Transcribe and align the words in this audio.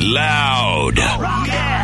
Loud. 0.00 0.96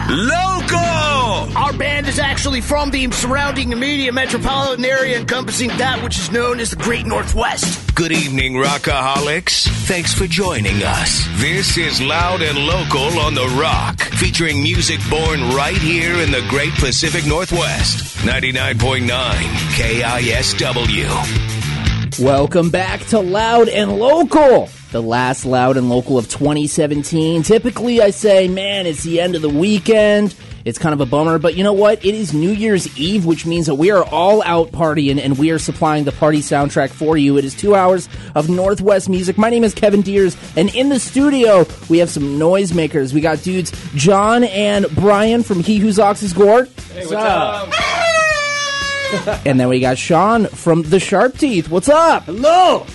Local. 0.08 1.56
Our 1.56 1.72
band 1.72 2.06
is 2.06 2.20
actually 2.20 2.60
from 2.60 2.92
the 2.92 3.10
surrounding 3.10 3.72
immediate 3.72 4.14
metropolitan 4.14 4.84
area 4.84 5.18
encompassing 5.18 5.68
that 5.78 6.00
which 6.02 6.16
is 6.18 6.30
known 6.30 6.60
as 6.60 6.70
the 6.70 6.76
Great 6.76 7.06
Northwest. 7.06 7.92
Good 7.96 8.12
evening, 8.12 8.54
Rockaholics. 8.54 9.66
Thanks 9.86 10.14
for 10.14 10.28
joining 10.28 10.82
us. 10.84 11.26
This 11.40 11.76
is 11.76 12.00
Loud 12.00 12.42
and 12.42 12.56
Local 12.56 13.18
on 13.18 13.34
The 13.34 13.48
Rock, 13.60 14.00
featuring 14.00 14.62
music 14.62 15.00
born 15.10 15.40
right 15.50 15.76
here 15.76 16.14
in 16.20 16.30
the 16.30 16.46
Great 16.48 16.74
Pacific 16.74 17.26
Northwest. 17.26 18.16
99.9 18.18 19.08
KISW. 19.74 21.10
Welcome 22.24 22.70
back 22.70 23.00
to 23.06 23.18
Loud 23.18 23.68
and 23.68 23.98
Local, 23.98 24.68
the 24.94 25.02
last 25.02 25.44
Loud 25.44 25.76
and 25.76 25.90
Local 25.90 26.16
of 26.18 26.28
2017. 26.28 27.42
Typically, 27.42 28.00
I 28.00 28.10
say, 28.10 28.46
man, 28.46 28.86
it's 28.86 29.02
the 29.02 29.20
end 29.20 29.34
of 29.34 29.42
the 29.42 29.48
weekend. 29.48 30.36
It's 30.64 30.78
kind 30.78 30.92
of 30.92 31.00
a 31.00 31.04
bummer, 31.04 31.40
but 31.40 31.56
you 31.56 31.64
know 31.64 31.72
what? 31.72 32.04
It 32.04 32.14
is 32.14 32.32
New 32.32 32.52
Year's 32.52 32.96
Eve, 32.96 33.26
which 33.26 33.44
means 33.44 33.66
that 33.66 33.74
we 33.74 33.90
are 33.90 34.04
all 34.04 34.40
out 34.44 34.70
partying 34.70 35.20
and 35.20 35.36
we 35.36 35.50
are 35.50 35.58
supplying 35.58 36.04
the 36.04 36.12
party 36.12 36.38
soundtrack 36.38 36.90
for 36.90 37.16
you. 37.16 37.36
It 37.36 37.44
is 37.44 37.56
two 37.56 37.74
hours 37.74 38.08
of 38.36 38.48
Northwest 38.48 39.08
music. 39.08 39.36
My 39.36 39.50
name 39.50 39.64
is 39.64 39.74
Kevin 39.74 40.00
Deers, 40.00 40.36
and 40.56 40.72
in 40.76 40.90
the 40.90 41.00
studio, 41.00 41.66
we 41.90 41.98
have 41.98 42.08
some 42.08 42.38
noisemakers. 42.38 43.12
We 43.12 43.20
got 43.20 43.42
dudes 43.42 43.72
John 43.96 44.44
and 44.44 44.86
Brian 44.94 45.42
from 45.42 45.58
He 45.58 45.78
Whose 45.78 45.98
Ox 45.98 46.22
is 46.22 46.32
Gored. 46.32 46.68
Hey, 46.92 47.04
what's 47.04 47.12
up? 47.14 47.68
and 49.44 49.58
then 49.58 49.68
we 49.68 49.80
got 49.80 49.98
Sean 49.98 50.46
from 50.46 50.82
The 50.82 51.00
Sharp 51.00 51.36
Teeth. 51.36 51.68
What's 51.68 51.88
up? 51.88 52.26
Hello. 52.26 52.86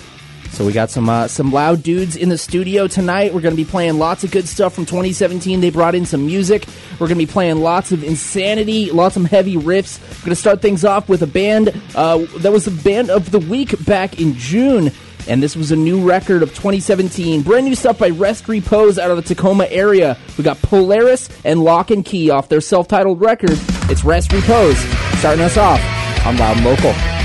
So 0.60 0.66
we 0.66 0.74
got 0.74 0.90
some 0.90 1.08
uh, 1.08 1.26
some 1.26 1.52
loud 1.52 1.82
dudes 1.82 2.16
in 2.16 2.28
the 2.28 2.36
studio 2.36 2.86
tonight. 2.86 3.32
We're 3.32 3.40
going 3.40 3.56
to 3.56 3.64
be 3.64 3.64
playing 3.64 3.98
lots 3.98 4.24
of 4.24 4.30
good 4.30 4.46
stuff 4.46 4.74
from 4.74 4.84
2017. 4.84 5.58
They 5.62 5.70
brought 5.70 5.94
in 5.94 6.04
some 6.04 6.26
music. 6.26 6.66
We're 6.98 7.06
going 7.06 7.18
to 7.18 7.26
be 7.26 7.32
playing 7.32 7.60
lots 7.60 7.92
of 7.92 8.04
insanity, 8.04 8.90
lots 8.90 9.16
of 9.16 9.24
heavy 9.24 9.56
riffs. 9.56 9.98
We're 10.18 10.26
going 10.26 10.30
to 10.32 10.36
start 10.36 10.60
things 10.60 10.84
off 10.84 11.08
with 11.08 11.22
a 11.22 11.26
band 11.26 11.68
uh, 11.94 12.18
that 12.40 12.52
was 12.52 12.66
the 12.66 12.82
band 12.82 13.08
of 13.08 13.30
the 13.30 13.38
week 13.38 13.86
back 13.86 14.20
in 14.20 14.34
June. 14.34 14.90
And 15.26 15.42
this 15.42 15.56
was 15.56 15.72
a 15.72 15.76
new 15.76 16.06
record 16.06 16.42
of 16.42 16.50
2017. 16.50 17.40
Brand 17.40 17.64
new 17.64 17.74
stuff 17.74 17.98
by 17.98 18.10
Rest 18.10 18.46
Repose 18.46 18.98
out 18.98 19.10
of 19.10 19.16
the 19.16 19.22
Tacoma 19.22 19.64
area. 19.70 20.18
We 20.36 20.44
got 20.44 20.60
Polaris 20.60 21.30
and 21.42 21.64
Lock 21.64 21.90
and 21.90 22.04
Key 22.04 22.28
off 22.28 22.50
their 22.50 22.60
self 22.60 22.86
titled 22.86 23.22
record. 23.22 23.58
It's 23.88 24.04
Rest 24.04 24.30
Repose. 24.30 24.78
Starting 25.20 25.42
us 25.42 25.56
off 25.56 25.80
on 26.26 26.36
Loud 26.36 26.62
Local. 26.62 27.19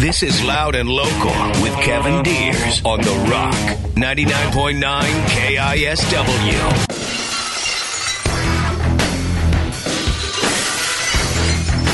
This 0.00 0.22
is 0.22 0.42
Loud 0.42 0.76
and 0.76 0.88
Local 0.88 1.62
with 1.62 1.74
Kevin 1.82 2.22
Deers 2.22 2.80
on 2.86 3.02
The 3.02 3.10
Rock, 3.30 3.52
99.9 3.96 4.80
KISW. 5.26 6.88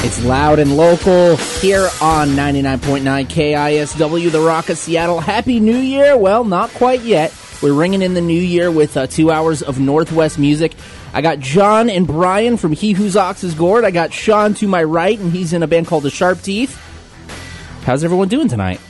It's 0.04 0.24
loud 0.24 0.60
and 0.60 0.76
local 0.76 1.34
here 1.36 1.88
on 2.00 2.28
99.9 2.28 3.26
KISW, 3.26 4.30
the 4.30 4.40
Rock 4.40 4.68
of 4.68 4.78
Seattle. 4.78 5.18
Happy 5.18 5.58
New 5.58 5.76
Year! 5.76 6.16
Well, 6.16 6.44
not 6.44 6.70
quite 6.74 7.00
yet. 7.00 7.34
We're 7.60 7.72
ringing 7.72 8.02
in 8.02 8.14
the 8.14 8.20
new 8.20 8.40
year 8.40 8.70
with 8.70 8.96
uh, 8.96 9.08
two 9.08 9.32
hours 9.32 9.62
of 9.62 9.80
Northwest 9.80 10.38
music. 10.38 10.76
I 11.12 11.22
got 11.22 11.40
John 11.40 11.90
and 11.90 12.06
Brian 12.06 12.56
from 12.56 12.70
He 12.70 12.92
Whose 12.92 13.16
Ox 13.16 13.42
is 13.42 13.54
Gored. 13.54 13.84
I 13.84 13.90
got 13.90 14.12
Sean 14.12 14.54
to 14.54 14.68
my 14.68 14.84
right, 14.84 15.18
and 15.18 15.32
he's 15.32 15.52
in 15.52 15.64
a 15.64 15.66
band 15.66 15.88
called 15.88 16.04
The 16.04 16.10
Sharp 16.10 16.40
Teeth. 16.40 16.80
How's 17.86 18.02
everyone 18.02 18.26
doing 18.26 18.48
tonight? 18.48 18.80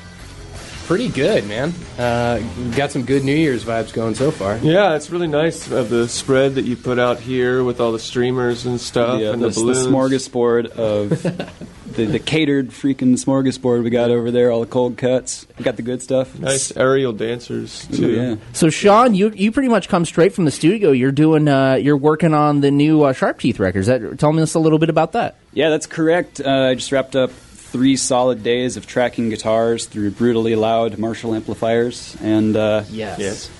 Pretty 0.86 1.08
good, 1.08 1.46
man. 1.46 1.74
Uh, 1.98 2.38
got 2.74 2.92
some 2.92 3.04
good 3.04 3.24
New 3.24 3.34
Year's 3.34 3.62
vibes 3.62 3.92
going 3.92 4.14
so 4.14 4.30
far. 4.30 4.56
Yeah, 4.56 4.96
it's 4.96 5.10
really 5.10 5.26
nice 5.26 5.70
of 5.70 5.90
the 5.90 6.08
spread 6.08 6.54
that 6.54 6.64
you 6.64 6.78
put 6.78 6.98
out 6.98 7.20
here 7.20 7.62
with 7.62 7.78
all 7.78 7.92
the 7.92 7.98
streamers 7.98 8.64
and 8.64 8.80
stuff 8.80 9.20
Yeah, 9.20 9.34
and 9.34 9.42
the, 9.42 9.50
the 9.50 9.64
the 9.64 9.72
smorgasbord 9.72 10.68
of 10.78 11.10
the, 11.92 12.06
the 12.06 12.18
catered 12.18 12.70
freaking 12.70 13.22
smorgasbord 13.22 13.82
we 13.84 13.90
got 13.90 14.10
over 14.10 14.30
there. 14.30 14.50
All 14.50 14.60
the 14.60 14.66
cold 14.66 14.96
cuts. 14.96 15.46
We 15.58 15.64
got 15.66 15.76
the 15.76 15.82
good 15.82 16.00
stuff. 16.00 16.38
Nice 16.38 16.74
aerial 16.74 17.12
dancers 17.12 17.86
Ooh, 17.92 17.96
too. 17.98 18.10
yeah. 18.12 18.36
So, 18.54 18.70
Sean, 18.70 19.14
you 19.14 19.28
you 19.28 19.52
pretty 19.52 19.68
much 19.68 19.90
come 19.90 20.06
straight 20.06 20.32
from 20.32 20.46
the 20.46 20.50
studio. 20.50 20.92
You're 20.92 21.12
doing 21.12 21.48
uh, 21.48 21.74
you're 21.74 21.98
working 21.98 22.32
on 22.32 22.62
the 22.62 22.70
new 22.70 23.02
uh, 23.02 23.12
Sharp 23.12 23.40
Teeth 23.40 23.60
records. 23.60 23.88
That, 23.88 24.18
tell 24.18 24.32
me 24.32 24.40
us 24.40 24.54
a 24.54 24.58
little 24.58 24.78
bit 24.78 24.88
about 24.88 25.12
that. 25.12 25.36
Yeah, 25.52 25.68
that's 25.68 25.86
correct. 25.86 26.40
Uh, 26.40 26.68
I 26.70 26.74
just 26.76 26.90
wrapped 26.92 27.14
up 27.14 27.30
three 27.76 27.96
solid 27.96 28.42
days 28.42 28.78
of 28.78 28.86
tracking 28.86 29.28
guitars 29.28 29.84
through 29.86 30.10
brutally 30.12 30.54
loud 30.54 30.96
Marshall 30.98 31.34
amplifiers. 31.34 32.16
And 32.22 32.56
uh, 32.56 32.84
Yes. 32.90 33.18
Yes. 33.18 33.50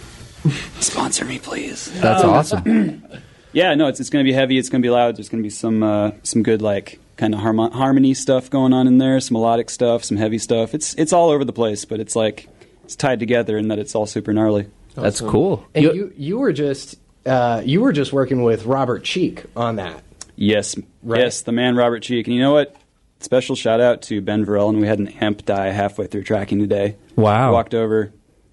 sponsor 0.80 1.24
me, 1.26 1.38
please. 1.38 1.90
That's 2.00 2.24
awesome. 2.24 3.02
Yeah, 3.52 3.74
no, 3.74 3.86
it's, 3.86 4.00
it's 4.00 4.10
going 4.10 4.22
to 4.22 4.28
be 4.28 4.34
heavy. 4.34 4.58
It's 4.58 4.68
going 4.68 4.82
to 4.82 4.86
be 4.86 4.90
loud. 4.90 5.16
There's 5.16 5.30
going 5.30 5.42
to 5.42 5.46
be 5.46 5.48
some 5.48 5.82
uh, 5.82 6.10
some 6.24 6.42
good 6.42 6.60
like 6.60 6.98
kind 7.16 7.32
of 7.34 7.40
harmo- 7.40 7.72
harmony 7.72 8.12
stuff 8.12 8.50
going 8.50 8.74
on 8.74 8.86
in 8.86 8.98
there. 8.98 9.18
Some 9.18 9.32
melodic 9.34 9.70
stuff, 9.70 10.04
some 10.04 10.18
heavy 10.18 10.36
stuff. 10.36 10.74
It's 10.74 10.92
it's 10.96 11.10
all 11.14 11.30
over 11.30 11.42
the 11.42 11.54
place, 11.54 11.86
but 11.86 11.98
it's 11.98 12.14
like 12.14 12.48
it's 12.84 12.96
tied 12.96 13.18
together 13.18 13.56
in 13.56 13.68
that 13.68 13.78
it's 13.78 13.94
all 13.94 14.04
super 14.04 14.34
gnarly. 14.34 14.66
That's 14.94 15.22
cool. 15.22 15.64
And 15.74 15.84
You- 15.86 15.94
you 15.94 16.12
you 16.18 16.38
were 16.38 16.52
just 16.52 16.96
uh, 17.24 17.62
you 17.64 17.80
were 17.80 17.92
just 17.94 18.12
working 18.12 18.42
with 18.42 18.66
Robert 18.66 19.04
Cheek 19.04 19.44
on 19.56 19.76
that. 19.76 20.02
Yes, 20.34 20.76
Right. 21.02 21.22
yes, 21.22 21.40
the 21.40 21.52
man 21.52 21.76
Robert 21.76 22.00
Cheek. 22.02 22.26
And 22.26 22.36
you 22.36 22.42
know 22.42 22.52
what? 22.52 22.76
Special 23.20 23.56
shout 23.56 23.80
out 23.80 24.02
to 24.02 24.20
Ben 24.20 24.44
Verellen, 24.44 24.70
and 24.70 24.80
We 24.80 24.86
had 24.86 24.98
an 24.98 25.08
amp 25.08 25.44
die 25.44 25.70
halfway 25.70 26.06
through 26.06 26.24
tracking 26.24 26.58
today. 26.58 26.96
Wow. 27.16 27.52
Walked 27.52 27.74
over 27.74 28.12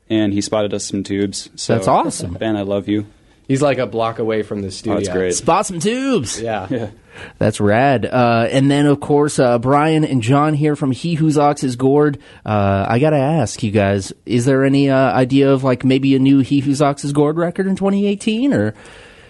and 0.10 0.34
he 0.34 0.42
spotted 0.42 0.74
us 0.74 0.86
some 0.86 1.04
tubes. 1.04 1.50
So, 1.56 1.74
That's 1.76 1.88
awesome. 1.88 2.34
Ben, 2.36 2.56
I 2.56 2.62
love 2.62 2.88
you. 2.88 3.06
He's 3.48 3.62
like 3.62 3.78
a 3.78 3.86
block 3.86 4.20
away 4.20 4.42
from 4.42 4.62
the 4.62 4.72
studio. 4.72 4.94
Oh, 4.94 4.98
that's 5.02 5.10
great. 5.10 5.34
Spot 5.36 5.66
some 5.66 5.80
tubes. 5.80 6.42
Yeah. 6.42 6.68
Yeah. 6.70 6.90
That's 7.38 7.60
rad. 7.60 8.06
Uh, 8.06 8.48
and 8.50 8.72
then, 8.72 8.86
of 8.88 9.00
course, 9.00 9.38
uh, 9.38 9.60
Brian 9.60 10.04
and 10.04 10.24
John 10.24 10.54
here 10.54 10.76
from 10.76 10.92
He 10.92 11.14
Whose 11.14 11.38
Ox 11.38 11.64
is 11.64 11.76
Gored. 11.76 12.18
Uh, 12.44 12.86
I 12.88 12.98
gotta 13.00 13.18
ask 13.18 13.62
you 13.62 13.70
guys: 13.70 14.12
Is 14.26 14.46
there 14.46 14.64
any 14.64 14.90
uh, 14.90 15.12
idea 15.14 15.52
of 15.52 15.64
like 15.64 15.84
maybe 15.84 16.16
a 16.16 16.20
new 16.20 16.40
He 16.40 16.60
Whose 16.62 16.82
Ox 16.82 17.04
is 17.06 17.14
Gored 17.14 17.38
record 17.38 17.68
in 17.68 17.76
2018 17.76 18.54
or 18.54 18.74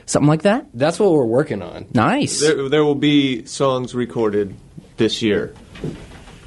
something 0.06 0.30
like 0.30 0.44
that? 0.44 0.68
That's 0.74 0.98
what 0.98 1.12
we're 1.12 1.26
working 1.26 1.62
on. 1.62 1.88
Nice. 1.94 2.40
There, 2.40 2.70
there 2.70 2.86
will 2.86 2.96
be 2.96 3.46
songs 3.46 3.94
recorded 3.94 4.56
this 4.98 5.22
year. 5.22 5.54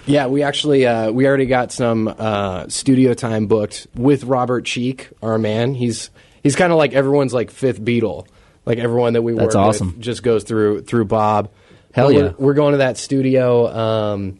Yeah, 0.06 0.28
we 0.28 0.42
actually 0.42 0.86
uh, 0.86 1.10
we 1.10 1.26
already 1.26 1.46
got 1.46 1.72
some 1.72 2.06
uh, 2.06 2.68
studio 2.68 3.12
time 3.14 3.46
booked 3.46 3.88
with 3.94 4.24
Robert 4.24 4.64
Cheek, 4.64 5.08
our 5.20 5.36
man. 5.36 5.74
He's 5.74 6.10
he's 6.42 6.54
kind 6.54 6.72
of 6.72 6.78
like 6.78 6.92
everyone's 6.92 7.34
like 7.34 7.50
fifth 7.50 7.80
Beatle. 7.80 8.26
Like 8.64 8.78
everyone 8.78 9.14
that 9.14 9.22
we 9.22 9.32
That's 9.32 9.54
work 9.54 9.64
awesome. 9.64 9.88
with 9.88 10.00
just 10.00 10.22
goes 10.22 10.44
through 10.44 10.82
through 10.82 11.06
Bob. 11.06 11.50
Hell 11.92 12.12
yeah. 12.12 12.20
We're, 12.20 12.34
we're 12.38 12.54
going 12.54 12.72
to 12.72 12.78
that 12.78 12.98
studio. 12.98 13.66
Um, 13.66 14.38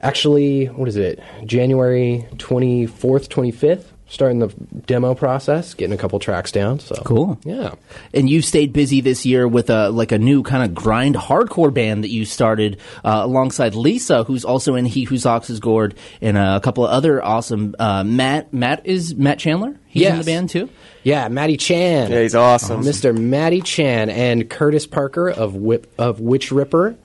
actually, 0.00 0.66
what 0.66 0.88
is 0.88 0.96
it? 0.96 1.20
January 1.44 2.26
twenty 2.38 2.86
fourth, 2.86 3.28
twenty 3.28 3.50
fifth. 3.52 3.92
Starting 4.10 4.40
the 4.40 4.48
demo 4.86 5.14
process, 5.14 5.72
getting 5.74 5.94
a 5.94 5.96
couple 5.96 6.18
tracks 6.18 6.50
down. 6.50 6.80
So 6.80 6.96
Cool. 7.04 7.38
Yeah. 7.44 7.74
And 8.12 8.28
you've 8.28 8.44
stayed 8.44 8.72
busy 8.72 9.00
this 9.00 9.24
year 9.24 9.46
with 9.46 9.70
a 9.70 9.90
like 9.90 10.10
a 10.10 10.18
new 10.18 10.42
kind 10.42 10.64
of 10.64 10.74
grind 10.74 11.14
hardcore 11.14 11.72
band 11.72 12.02
that 12.02 12.10
you 12.10 12.24
started 12.24 12.78
uh, 13.04 13.20
alongside 13.22 13.76
Lisa, 13.76 14.24
who's 14.24 14.44
also 14.44 14.74
in 14.74 14.84
He 14.84 15.04
Whose 15.04 15.26
Ox 15.26 15.48
is 15.48 15.60
Gored, 15.60 15.94
and 16.20 16.36
uh, 16.36 16.58
a 16.60 16.60
couple 16.60 16.84
of 16.84 16.90
other 16.90 17.24
awesome. 17.24 17.76
Uh, 17.78 18.02
Matt 18.02 18.52
Matt 18.52 18.84
is 18.84 19.14
Matt 19.14 19.38
Chandler. 19.38 19.76
He's 19.86 20.06
in 20.06 20.18
the 20.18 20.24
band 20.24 20.50
too. 20.50 20.68
Yeah, 21.04 21.28
Matty 21.28 21.56
Chan. 21.56 22.10
Yeah, 22.10 22.22
he's 22.22 22.34
awesome. 22.34 22.82
Mr. 22.82 23.16
Matty 23.16 23.60
Chan 23.60 24.10
and 24.10 24.50
Curtis 24.50 24.88
Parker 24.88 25.30
of 25.30 25.54
Whip 25.54 25.86
of 25.98 26.18
Witch 26.20 26.50
Ripper, 26.50 26.96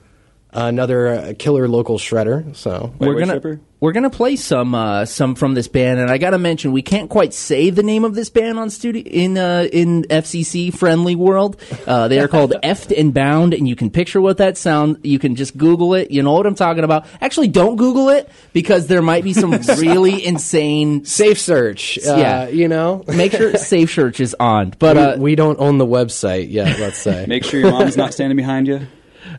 another 0.56 1.08
uh, 1.08 1.32
killer 1.38 1.68
local 1.68 1.98
shredder. 1.98 2.54
So 2.56 2.92
we're 2.98 3.14
Witch 3.14 3.20
gonna 3.20 3.34
Ripper? 3.34 3.60
we're 3.78 3.92
gonna 3.92 4.10
play 4.10 4.36
some 4.36 4.74
uh, 4.74 5.04
some 5.04 5.34
from 5.34 5.54
this 5.54 5.68
band, 5.68 6.00
and 6.00 6.10
I 6.10 6.18
gotta 6.18 6.38
mention 6.38 6.72
we 6.72 6.82
can't 6.82 7.10
quite 7.10 7.34
say 7.34 7.70
the 7.70 7.82
name 7.82 8.04
of 8.04 8.14
this 8.14 8.30
band 8.30 8.58
on 8.58 8.70
studio 8.70 9.02
in 9.04 9.36
uh, 9.38 9.68
in 9.72 10.04
FCC 10.04 10.72
friendly 10.74 11.14
world. 11.14 11.60
Uh, 11.86 12.08
they 12.08 12.18
are 12.18 12.28
called 12.28 12.52
Effed 12.62 12.98
and 12.98 13.12
Bound, 13.12 13.52
and 13.54 13.68
you 13.68 13.76
can 13.76 13.90
picture 13.90 14.20
what 14.20 14.38
that 14.38 14.56
sound. 14.56 14.98
You 15.04 15.18
can 15.18 15.36
just 15.36 15.56
Google 15.56 15.94
it. 15.94 16.10
You 16.10 16.22
know 16.22 16.32
what 16.32 16.46
I'm 16.46 16.54
talking 16.54 16.84
about. 16.84 17.06
Actually, 17.20 17.48
don't 17.48 17.76
Google 17.76 18.08
it 18.08 18.30
because 18.52 18.86
there 18.86 19.02
might 19.02 19.24
be 19.24 19.32
some 19.34 19.50
really 19.78 20.24
insane. 20.24 21.04
safe 21.04 21.38
search. 21.38 21.98
Uh, 21.98 22.16
Yeah. 22.16 22.48
you 22.48 22.68
know. 22.68 23.04
Make 23.08 23.32
sure 23.32 23.56
Safe 23.56 23.92
Search 23.92 24.20
is 24.20 24.34
on, 24.38 24.72
but 24.78 24.96
uh, 24.96 25.14
we, 25.16 25.22
we 25.22 25.34
don't 25.34 25.58
own 25.60 25.78
the 25.78 25.86
website 25.86 26.50
yet. 26.50 26.78
Let's 26.78 26.98
say. 26.98 27.26
Make 27.28 27.44
sure 27.44 27.60
your 27.60 27.70
mom's 27.72 27.96
not 27.96 28.14
standing 28.14 28.36
behind 28.36 28.66
you. 28.68 28.86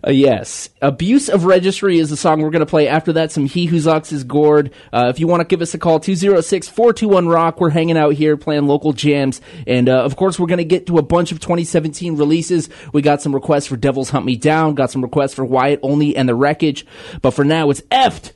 Uh, 0.05 0.11
yes. 0.11 0.69
Abuse 0.81 1.29
of 1.29 1.45
Registry 1.45 1.99
is 1.99 2.09
the 2.09 2.17
song 2.17 2.41
we're 2.41 2.49
going 2.49 2.59
to 2.59 2.65
play. 2.65 2.87
After 2.87 3.13
that, 3.13 3.31
some 3.31 3.45
He 3.45 3.65
Whose 3.65 3.87
Ox 3.87 4.11
is 4.11 4.23
Gored. 4.23 4.73
Uh, 4.91 5.07
if 5.09 5.19
you 5.19 5.27
want 5.27 5.41
to 5.41 5.47
give 5.47 5.61
us 5.61 5.73
a 5.73 5.77
call, 5.77 5.99
206-421-ROCK. 5.99 7.59
We're 7.59 7.69
hanging 7.69 7.97
out 7.97 8.13
here 8.13 8.37
playing 8.37 8.67
local 8.67 8.93
jams. 8.93 9.41
And, 9.65 9.89
uh, 9.89 10.03
of 10.03 10.15
course, 10.15 10.39
we're 10.39 10.47
going 10.47 10.57
to 10.57 10.65
get 10.65 10.87
to 10.87 10.97
a 10.97 11.03
bunch 11.03 11.31
of 11.31 11.39
2017 11.39 12.17
releases. 12.17 12.69
We 12.93 13.01
got 13.01 13.21
some 13.21 13.33
requests 13.33 13.67
for 13.67 13.77
Devils 13.77 14.09
Hunt 14.09 14.25
Me 14.25 14.35
Down, 14.35 14.75
got 14.75 14.91
some 14.91 15.01
requests 15.01 15.33
for 15.33 15.45
Wyatt 15.45 15.79
Olney 15.83 16.15
and 16.15 16.27
The 16.27 16.35
Wreckage. 16.35 16.85
But 17.21 17.31
for 17.31 17.43
now, 17.43 17.69
it's 17.69 17.81
Effed 17.81 18.33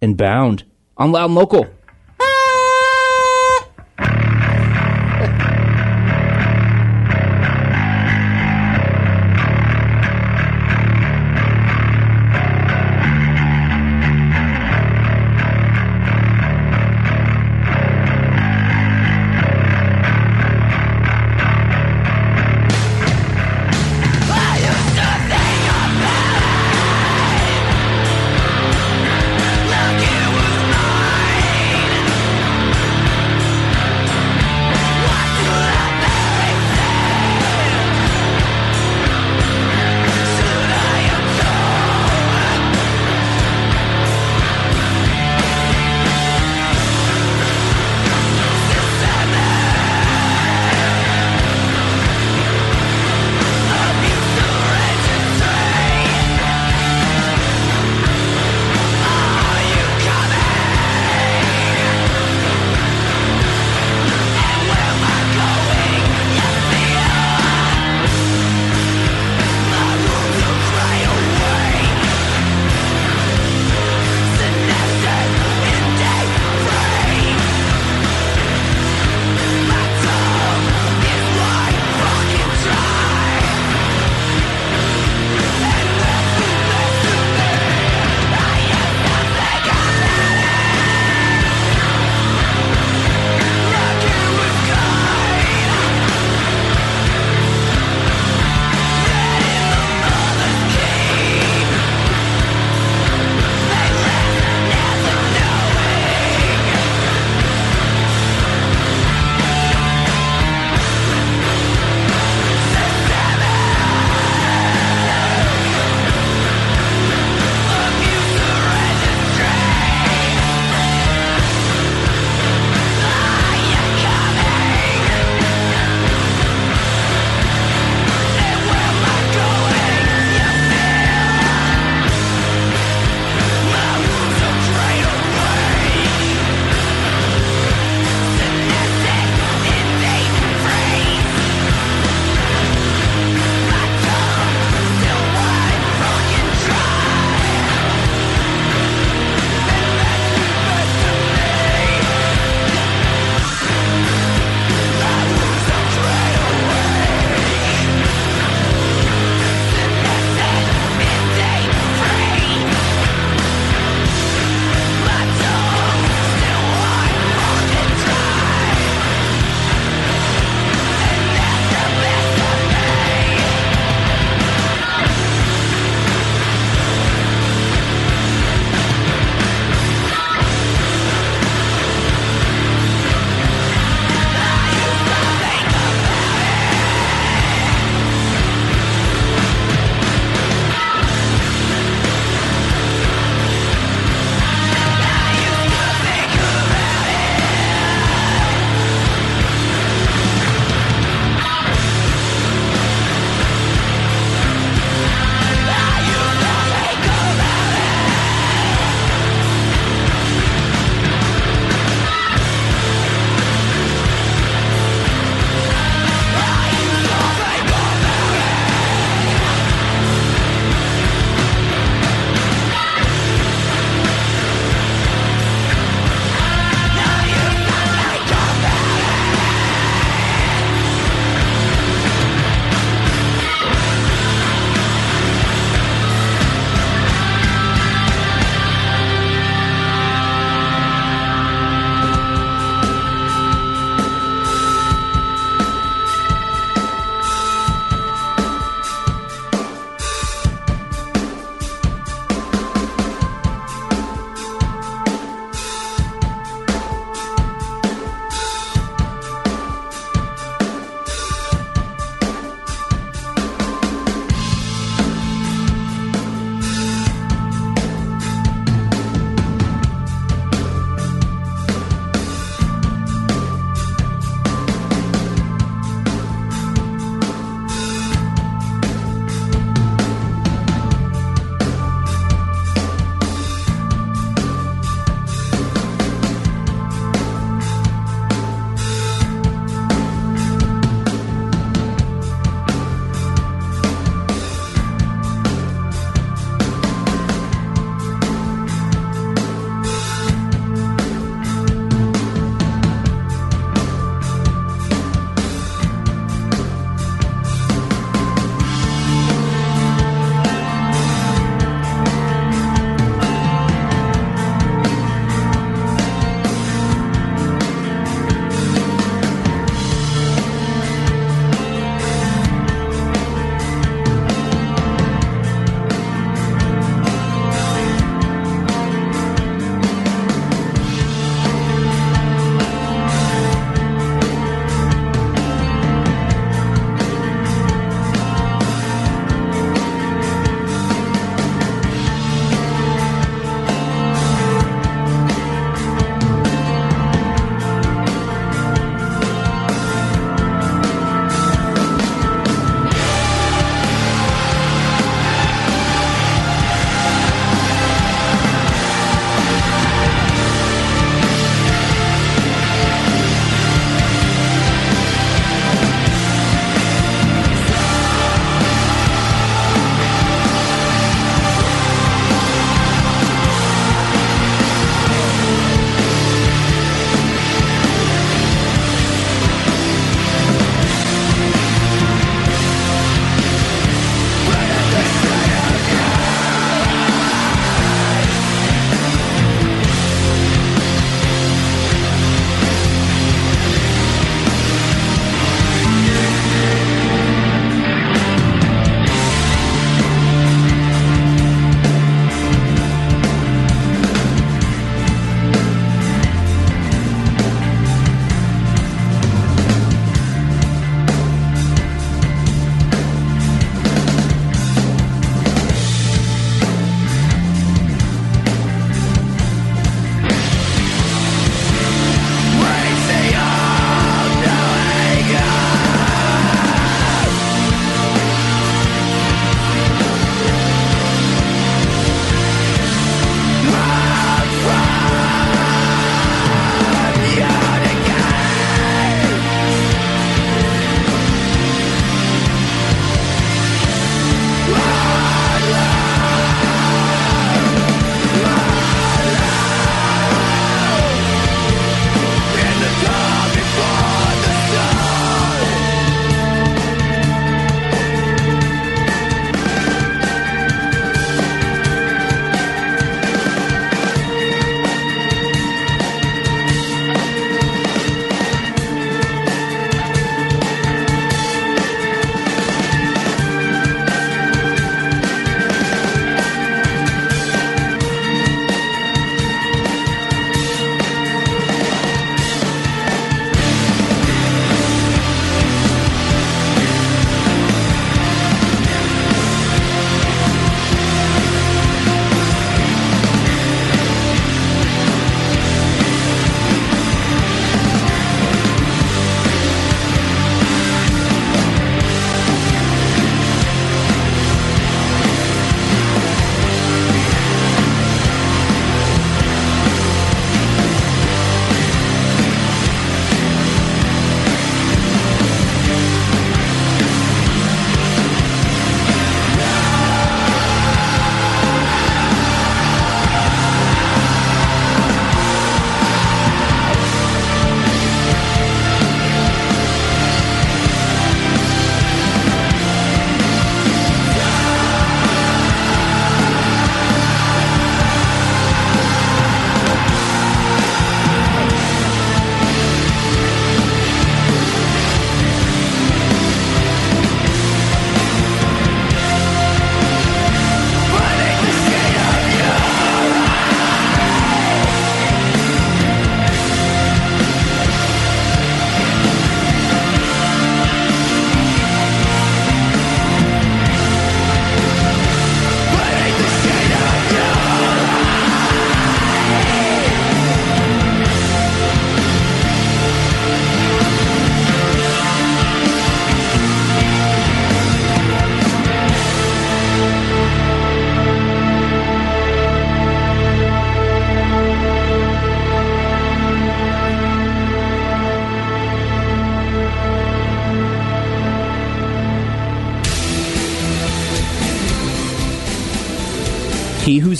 and 0.00 0.16
Bound 0.16 0.64
on 0.96 1.12
Loud 1.12 1.26
and 1.26 1.34
Local. 1.34 1.66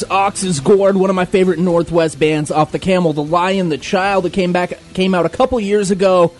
He 0.01 0.05
Whose 0.05 0.11
Ox 0.11 0.43
is 0.45 0.61
Gored, 0.61 0.97
one 0.97 1.11
of 1.11 1.17
my 1.17 1.27
favorite 1.27 1.59
Northwest 1.59 2.19
bands 2.19 2.51
off 2.51 2.73
the 2.73 2.79
Camel, 2.79 3.13
The 3.13 3.23
Lion, 3.23 3.69
The 3.69 3.77
Child, 3.77 4.25
that 4.25 4.33
came 4.33 4.51
back 4.51 4.73
came 4.95 5.15
out 5.15 5.27
a 5.27 5.29
couple 5.29 5.61
years 5.61 5.91
ago. 5.91 6.33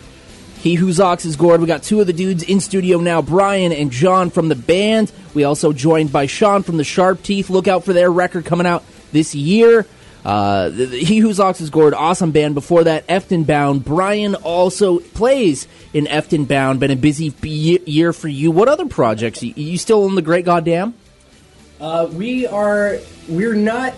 He 0.57 0.73
Whose 0.73 0.99
Ox 0.99 1.25
is 1.25 1.35
Gored. 1.35 1.61
We 1.61 1.67
got 1.67 1.83
two 1.83 2.01
of 2.01 2.07
the 2.07 2.13
dudes 2.13 2.41
in 2.41 2.59
studio 2.59 2.99
now, 2.99 3.21
Brian 3.21 3.71
and 3.71 3.91
John 3.91 4.31
from 4.31 4.47
the 4.47 4.55
band. 4.55 5.11
We 5.35 5.43
also 5.43 5.73
joined 5.73 6.11
by 6.11 6.25
Sean 6.25 6.63
from 6.63 6.77
the 6.77 6.83
Sharp 6.83 7.21
Teeth. 7.21 7.51
Look 7.51 7.67
out 7.67 7.83
for 7.83 7.93
their 7.93 8.11
record 8.11 8.45
coming 8.45 8.65
out 8.65 8.83
this 9.11 9.35
year. 9.35 9.85
Uh, 10.25 10.71
he 10.71 11.19
Whose 11.19 11.39
Ox 11.39 11.61
is 11.61 11.69
Gored, 11.69 11.93
awesome 11.93 12.31
band. 12.31 12.55
Before 12.55 12.83
that, 12.85 13.05
Effed 13.05 13.31
and 13.31 13.45
Bound. 13.45 13.85
Brian 13.85 14.33
also 14.33 14.97
plays 14.99 15.67
in 15.93 16.05
Effed 16.05 16.33
and 16.33 16.47
Bound. 16.47 16.79
Been 16.79 16.89
a 16.89 16.95
busy 16.95 17.31
year 17.43 18.11
for 18.11 18.27
you. 18.27 18.49
What 18.49 18.69
other 18.69 18.87
projects? 18.87 19.43
You, 19.43 19.53
you 19.55 19.77
still 19.77 20.07
in 20.07 20.15
the 20.15 20.23
Great 20.23 20.45
Goddamn? 20.45 20.95
Uh, 21.79 22.07
we 22.11 22.45
are 22.45 22.97
we're 23.31 23.55
not 23.55 23.93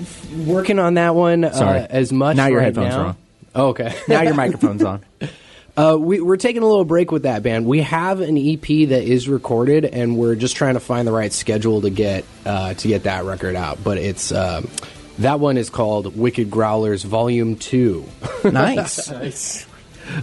working 0.46 0.80
on 0.80 0.94
that 0.94 1.16
one 1.16 1.52
Sorry. 1.54 1.80
uh, 1.80 1.88
as 1.90 2.14
much. 2.14 2.38
Now 2.38 2.48
your 2.48 2.60
right 2.60 2.66
headphones 2.66 2.94
now. 2.94 3.02
are 3.02 3.06
on. 3.08 3.18
Oh, 3.56 3.68
okay. 3.70 3.96
Now 4.08 4.22
your 4.22 4.34
microphone's 4.34 4.84
on. 4.84 5.04
Uh, 5.76 5.98
we, 6.00 6.22
we're 6.22 6.38
taking 6.38 6.62
a 6.62 6.68
little 6.68 6.86
break 6.86 7.12
with 7.12 7.24
that 7.24 7.42
band. 7.42 7.66
We 7.66 7.82
have 7.82 8.22
an 8.22 8.38
EP 8.38 8.62
that 8.62 9.04
is 9.06 9.28
recorded, 9.28 9.86
and 9.86 10.16
we're 10.16 10.36
just 10.36 10.56
trying 10.56 10.76
to 10.76 10.80
find 10.80 11.08
the 11.08 11.12
right 11.12 11.34
schedule 11.34 11.82
to 11.82 11.90
get 11.90 12.26
uh, 12.46 12.76
to 12.76 12.88
get 12.88 13.06
that 13.06 13.24
record 13.26 13.56
out. 13.56 13.84
But 13.84 13.98
it's 13.98 14.32
um, 14.32 14.70
that 15.18 15.40
one 15.40 15.58
is 15.58 15.72
called 15.72 16.16
Wicked 16.16 16.52
Growlers 16.52 17.02
Volume 17.04 17.56
Two. 17.56 18.06
Nice. 18.44 19.66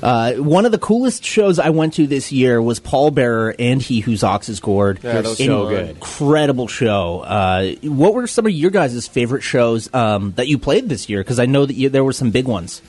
Uh, 0.02 0.34
one 0.34 0.66
of 0.66 0.72
the 0.72 0.78
coolest 0.78 1.24
shows 1.24 1.58
I 1.58 1.70
went 1.70 1.94
to 1.94 2.06
this 2.06 2.30
year 2.32 2.60
was 2.60 2.80
Pallbearer 2.80 3.54
and 3.58 3.80
He 3.80 4.00
Whose 4.00 4.22
Ox 4.22 4.48
is 4.48 4.60
Gored. 4.60 5.00
Yeah, 5.02 5.14
that 5.14 5.24
was 5.24 5.40
An 5.40 5.46
so 5.46 5.68
good. 5.68 5.90
Incredible 5.90 6.68
show. 6.68 7.20
Uh, 7.20 7.72
what 7.82 8.14
were 8.14 8.26
some 8.26 8.46
of 8.46 8.52
your 8.52 8.70
guys' 8.70 9.06
favorite 9.08 9.42
shows 9.42 9.92
um, 9.94 10.32
that 10.36 10.48
you 10.48 10.58
played 10.58 10.88
this 10.88 11.08
year? 11.08 11.20
Because 11.20 11.38
I 11.38 11.46
know 11.46 11.66
that 11.66 11.74
you, 11.74 11.88
there 11.88 12.04
were 12.04 12.12
some 12.12 12.30
big 12.30 12.46
ones. 12.46 12.82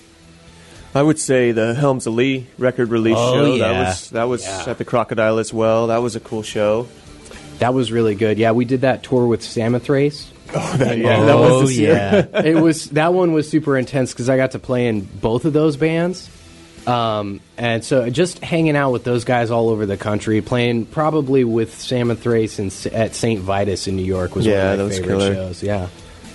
I 0.93 1.01
would 1.01 1.19
say 1.19 1.53
the 1.53 1.73
Helms 1.73 2.05
Alee 2.05 2.47
record 2.57 2.89
release 2.89 3.15
Oh, 3.17 3.33
show. 3.33 3.55
yeah. 3.55 3.67
That 3.71 3.87
was 3.87 4.09
that 4.09 4.23
was 4.25 4.43
Yeah. 4.45 4.63
at 4.67 4.77
the 4.77 4.83
Crocodile 4.85 5.37
as 5.39 5.53
well. 5.53 5.87
That 5.87 5.99
was 6.01 6.15
a 6.17 6.19
cool 6.19 6.43
show. 6.43 6.87
That 7.59 7.73
was 7.73 7.91
really 7.91 8.15
good. 8.15 8.37
Yeah, 8.37 8.51
we 8.51 8.65
did 8.65 8.81
that 8.81 9.01
tour 9.03 9.25
with 9.27 9.41
Samothrace. 9.41 10.29
That, 10.51 10.97
yeah, 10.97 11.23
that 11.23 11.37
was 11.37 11.69
this 11.69 11.77
year. 11.77 12.27
Oh, 12.33 12.39
yeah. 12.41 12.45
it 12.45 12.55
was 12.61 12.89
that 12.89 13.13
one 13.13 13.31
was 13.31 13.49
super 13.49 13.77
intense 13.77 14.11
because 14.11 14.27
I 14.27 14.35
got 14.35 14.51
to 14.51 14.59
play 14.59 14.87
in 14.87 14.99
both 15.05 15.45
of 15.45 15.53
those 15.53 15.77
bands, 15.77 16.29
um, 16.87 17.41
and 17.57 17.83
so 17.83 18.09
just 18.09 18.39
hanging 18.39 18.75
out 18.75 18.91
with 18.91 19.03
those 19.03 19.23
guys 19.23 19.51
all 19.51 19.69
over 19.69 19.85
the 19.85 19.97
country, 19.97 20.41
playing 20.41 20.85
probably 20.87 21.43
with 21.43 21.73
Samothrace 21.75 22.59
and 22.59 22.67
S- 22.71 22.85
at 22.87 23.15
St. 23.15 23.39
Vitus 23.39 23.87
in 23.87 23.95
New 23.95 24.03
York 24.05 24.35
was 24.35 24.45
Yeah, 24.45 24.53
one 24.53 24.63
that 24.65 24.73
of 24.73 24.79
my 24.79 24.83
was 24.85 24.97
favorite 24.99 25.13
killer. 25.19 25.33
shows. 25.35 25.63
Yeah, 25.63 25.87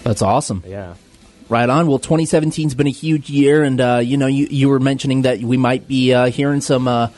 That's 0.04 0.22
awesome. 0.22 0.62
yeah. 0.66 0.94
Right 1.48 1.68
on. 1.70 1.86
Well, 1.86 1.98
2017's 2.00 2.74
been 2.74 2.86
a 2.88 2.90
huge 2.90 3.30
year, 3.30 3.62
and 3.62 3.80
uh, 3.80 4.00
you 4.02 4.16
know, 4.16 4.26
you, 4.26 4.48
you 4.50 4.68
were 4.68 4.80
mentioning 4.80 5.22
that 5.22 5.40
we 5.40 5.56
might 5.56 5.86
be 5.86 6.12
uh, 6.12 6.26
hearing 6.26 6.60
some 6.60 6.88
uh, 6.88 7.08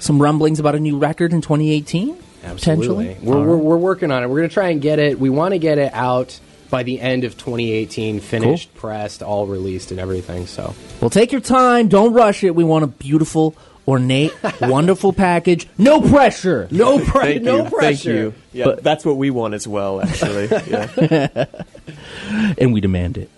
some 0.00 0.20
rumblings 0.20 0.60
about 0.60 0.74
a 0.74 0.80
new 0.80 0.98
record 0.98 1.32
in 1.32 1.40
2018. 1.40 2.16
Absolutely. 2.44 3.14
Potentially. 3.14 3.16
We're, 3.26 3.34
All 3.36 3.42
we're, 3.42 3.54
right. 3.56 3.64
we're 3.64 3.76
working 3.78 4.10
on 4.10 4.22
it. 4.22 4.28
We're 4.28 4.36
going 4.38 4.48
to 4.50 4.54
try 4.54 4.68
and 4.70 4.80
get 4.82 4.98
it. 4.98 5.18
We 5.18 5.30
want 5.30 5.52
to 5.52 5.58
get 5.58 5.78
it 5.78 5.92
out 5.94 6.38
by 6.70 6.82
the 6.84 7.00
end 7.00 7.24
of 7.24 7.36
2018, 7.36 8.20
finished, 8.20 8.72
pressed, 8.74 9.22
all 9.22 9.46
released, 9.46 9.90
and 9.90 9.98
everything. 10.00 10.46
So 10.46 10.74
Well, 11.00 11.10
take 11.10 11.32
your 11.32 11.40
time. 11.40 11.88
Don't 11.88 12.12
rush 12.12 12.44
it. 12.44 12.54
We 12.54 12.64
want 12.64 12.84
a 12.84 12.88
beautiful, 12.88 13.54
ornate, 13.88 14.32
wonderful 14.60 15.12
package. 15.12 15.66
No 15.78 16.00
pressure. 16.00 16.68
no, 16.70 16.98
pre- 17.04 17.20
Thank 17.34 17.42
no 17.42 17.64
you. 17.64 17.70
pressure. 17.70 17.80
Thank 17.80 18.04
you. 18.04 18.34
Yeah, 18.52 18.64
But- 18.66 18.82
that's 18.84 19.04
what 19.04 19.16
we 19.16 19.30
want 19.30 19.54
as 19.54 19.66
well. 19.66 20.00
Actually, 20.00 20.46
yeah. 20.68 21.46
And 22.58 22.72
we 22.72 22.80
demand 22.80 23.18
it. 23.18 23.30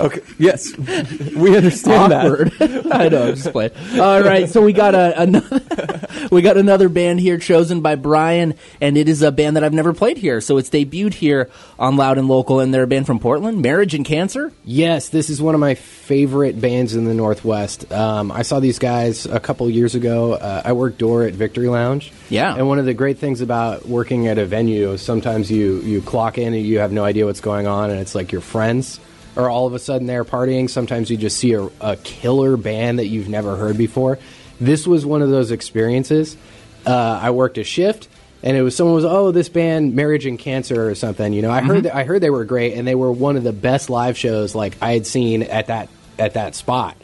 Okay. 0.00 0.20
Yes, 0.38 0.76
we 0.76 1.56
understand 1.56 2.12
Awkward. 2.12 2.52
I 2.60 3.08
know. 3.08 3.28
I'm 3.28 3.34
just 3.34 3.52
playing. 3.52 3.72
All 3.98 4.22
right. 4.22 4.48
So 4.48 4.62
we 4.62 4.72
got 4.72 4.94
a, 4.94 5.20
another. 5.20 5.60
we 6.30 6.42
got 6.42 6.56
another 6.56 6.88
band 6.88 7.20
here 7.20 7.38
chosen 7.38 7.80
by 7.80 7.94
Brian, 7.94 8.54
and 8.80 8.96
it 8.96 9.08
is 9.08 9.22
a 9.22 9.32
band 9.32 9.56
that 9.56 9.64
I've 9.64 9.72
never 9.72 9.92
played 9.92 10.18
here. 10.18 10.40
So 10.40 10.58
it's 10.58 10.70
debuted 10.70 11.14
here 11.14 11.50
on 11.78 11.96
Loud 11.96 12.18
and 12.18 12.28
Local, 12.28 12.60
and 12.60 12.72
they're 12.72 12.84
a 12.84 12.86
band 12.86 13.06
from 13.06 13.18
Portland. 13.18 13.62
Marriage 13.62 13.94
and 13.94 14.04
Cancer. 14.04 14.52
Yes, 14.64 15.08
this 15.08 15.30
is 15.30 15.40
one 15.40 15.54
of 15.54 15.60
my 15.60 15.74
favorite 15.74 16.60
bands 16.60 16.94
in 16.94 17.04
the 17.04 17.14
Northwest. 17.14 17.90
Um, 17.92 18.30
I 18.30 18.42
saw 18.42 18.60
these 18.60 18.78
guys 18.78 19.26
a 19.26 19.40
couple 19.40 19.68
years 19.70 19.94
ago. 19.94 20.34
Uh, 20.34 20.62
I 20.64 20.72
worked 20.72 20.98
door 20.98 21.24
at 21.24 21.34
Victory 21.34 21.68
Lounge. 21.68 22.12
Yeah. 22.28 22.54
And 22.54 22.68
one 22.68 22.78
of 22.78 22.84
the 22.84 22.94
great 22.94 23.18
things 23.18 23.40
about 23.40 23.86
working 23.86 24.26
at 24.26 24.38
a 24.38 24.46
venue 24.46 24.92
is 24.92 25.02
sometimes 25.02 25.50
you, 25.50 25.80
you 25.80 26.02
clock 26.02 26.38
in 26.38 26.54
and 26.54 26.64
you 26.64 26.78
have 26.80 26.92
no 26.92 27.04
idea 27.04 27.26
what's 27.26 27.40
going 27.40 27.66
on, 27.66 27.90
and 27.90 28.00
it's 28.00 28.14
like 28.14 28.32
your 28.32 28.40
friends 28.40 29.00
are 29.36 29.50
all 29.50 29.66
of 29.66 29.74
a 29.74 29.78
sudden 29.78 30.06
there 30.06 30.24
partying. 30.24 30.68
Sometimes 30.70 31.10
you 31.10 31.16
just 31.16 31.36
see 31.36 31.52
a, 31.52 31.68
a 31.80 31.96
killer 31.96 32.56
band 32.56 32.98
that 32.98 33.06
you've 33.06 33.28
never 33.28 33.56
heard 33.56 33.76
before. 33.76 34.18
This 34.60 34.86
was 34.86 35.04
one 35.04 35.22
of 35.22 35.30
those 35.30 35.50
experiences. 35.50 36.36
Uh, 36.86 37.18
I 37.22 37.30
worked 37.30 37.58
a 37.58 37.64
shift. 37.64 38.08
And 38.42 38.56
it 38.56 38.62
was 38.62 38.76
someone 38.76 38.94
was 38.94 39.04
oh 39.04 39.32
this 39.32 39.48
band 39.48 39.94
Marriage 39.94 40.24
and 40.26 40.38
Cancer 40.38 40.88
or 40.88 40.94
something 40.94 41.32
you 41.32 41.42
know 41.42 41.50
I 41.50 41.62
heard 41.62 41.84
that, 41.84 41.96
I 41.96 42.04
heard 42.04 42.20
they 42.20 42.30
were 42.30 42.44
great 42.44 42.74
and 42.74 42.86
they 42.86 42.94
were 42.94 43.10
one 43.10 43.36
of 43.36 43.42
the 43.42 43.52
best 43.52 43.90
live 43.90 44.16
shows 44.16 44.54
like 44.54 44.76
I 44.80 44.92
had 44.92 45.06
seen 45.06 45.42
at 45.42 45.68
that 45.68 45.88
at 46.18 46.34
that 46.34 46.54
spot 46.54 46.96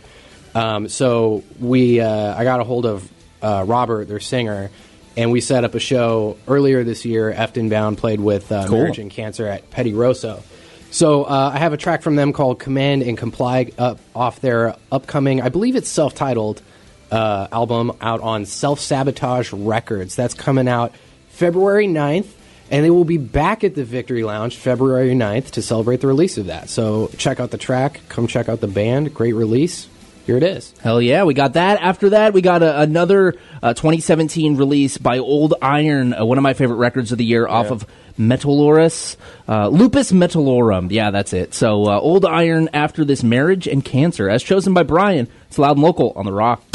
um, 0.55 0.88
so 0.88 1.42
we, 1.61 2.01
uh, 2.01 2.35
I 2.37 2.45
got 2.45 2.61
a 2.61 2.64
hold 2.64 2.87
of 2.87 3.11
uh, 3.40 3.64
Robert, 3.66 4.09
their 4.09 4.21
singer, 4.21 4.71
and 5.16 5.33
we 5.33 5.40
set 5.40 5.64
up 5.64 5.75
a 5.75 5.81
show 5.81 6.37
earlier 6.47 6.85
this 6.85 7.05
year. 7.05 7.33
Effed 7.33 7.57
and 7.57 7.71
Bound 7.71 7.99
played 7.99 8.21
with 8.21 8.51
uh, 8.53 8.66
Cool. 8.66 8.79
Marriage 8.79 8.99
and 8.99 9.11
Cancer 9.11 9.47
at 9.47 9.71
Petty 9.71 9.95
Rosso. 9.95 10.42
So 10.92 11.24
uh, 11.24 11.52
I 11.55 11.59
have 11.59 11.72
a 11.72 11.78
track 11.78 12.02
from 12.02 12.16
them 12.16 12.35
called 12.35 12.59
"Command 12.59 13.02
and 13.02 13.16
Comply" 13.16 13.72
up 13.78 13.98
off 14.14 14.40
their 14.40 14.76
upcoming, 14.92 15.40
I 15.40 15.48
believe 15.48 15.74
it's 15.74 15.88
self-titled 15.88 16.61
uh, 17.11 17.48
album 17.50 17.92
out 18.02 18.20
on 18.20 18.44
Self 18.44 18.78
Sabotage 18.78 19.55
Records. 19.55 20.14
That's 20.14 20.35
coming 20.35 20.68
out 20.68 20.92
February 21.31 21.87
9th. 21.87 22.28
And 22.70 22.83
they 22.83 22.90
will 22.90 23.05
be 23.05 23.18
back 23.18 23.64
at 23.64 23.74
the 23.74 23.85
Victory 23.85 24.24
Lounge 24.24 24.57
February 24.57 25.11
9th 25.11 25.50
to 25.52 25.62
celebrate 25.62 26.00
the 26.00 26.07
release 26.07 26.38
of 26.38 26.46
that. 26.46 26.70
So 26.70 27.11
check 27.18 27.38
out 27.38 27.50
the 27.50 27.59
track, 27.59 28.00
come 28.09 28.26
check 28.26 28.48
out 28.48 28.61
the 28.61 28.68
band. 28.68 29.12
Great 29.12 29.35
release. 29.35 29.88
Here 30.24 30.37
it 30.37 30.42
is. 30.42 30.72
Hell 30.81 31.02
yeah, 31.02 31.24
we 31.24 31.35
got 31.35 31.55
that. 31.55 31.83
After 31.83 32.11
that, 32.11 32.33
we 32.33 32.40
got 32.40 32.62
a, 32.62 32.81
another 32.81 33.35
uh, 33.62 33.74
2017 33.74 34.57
release 34.57 34.96
by 34.96 35.18
Old 35.18 35.55
Iron, 35.61 36.14
uh, 36.14 36.24
one 36.24 36.38
of 36.38 36.42
my 36.42 36.55
favorite 36.55 36.76
records 36.76 37.12
of 37.12 37.18
the 37.18 37.24
year, 37.24 37.46
off 37.46 37.70
of 37.70 37.87
Metallurus, 38.18 39.16
uh, 39.48 39.68
Lupus 39.68 40.12
Metallorum. 40.12 40.90
Yeah, 40.90 41.11
that's 41.11 41.33
it. 41.33 41.55
So 41.55 41.87
uh, 41.87 41.98
Old 41.98 42.25
Iron 42.25 42.68
after 42.72 43.05
this 43.05 43.22
marriage 43.22 43.66
and 43.66 43.85
cancer, 43.85 44.29
as 44.29 44.42
chosen 44.42 44.75
by 44.75 44.83
Brian. 44.83 45.29
It's 45.48 45.59
loud 45.59 45.77
and 45.77 45.83
local 45.83 46.12
on 46.16 46.25
the 46.25 46.33
Rock. 46.33 46.71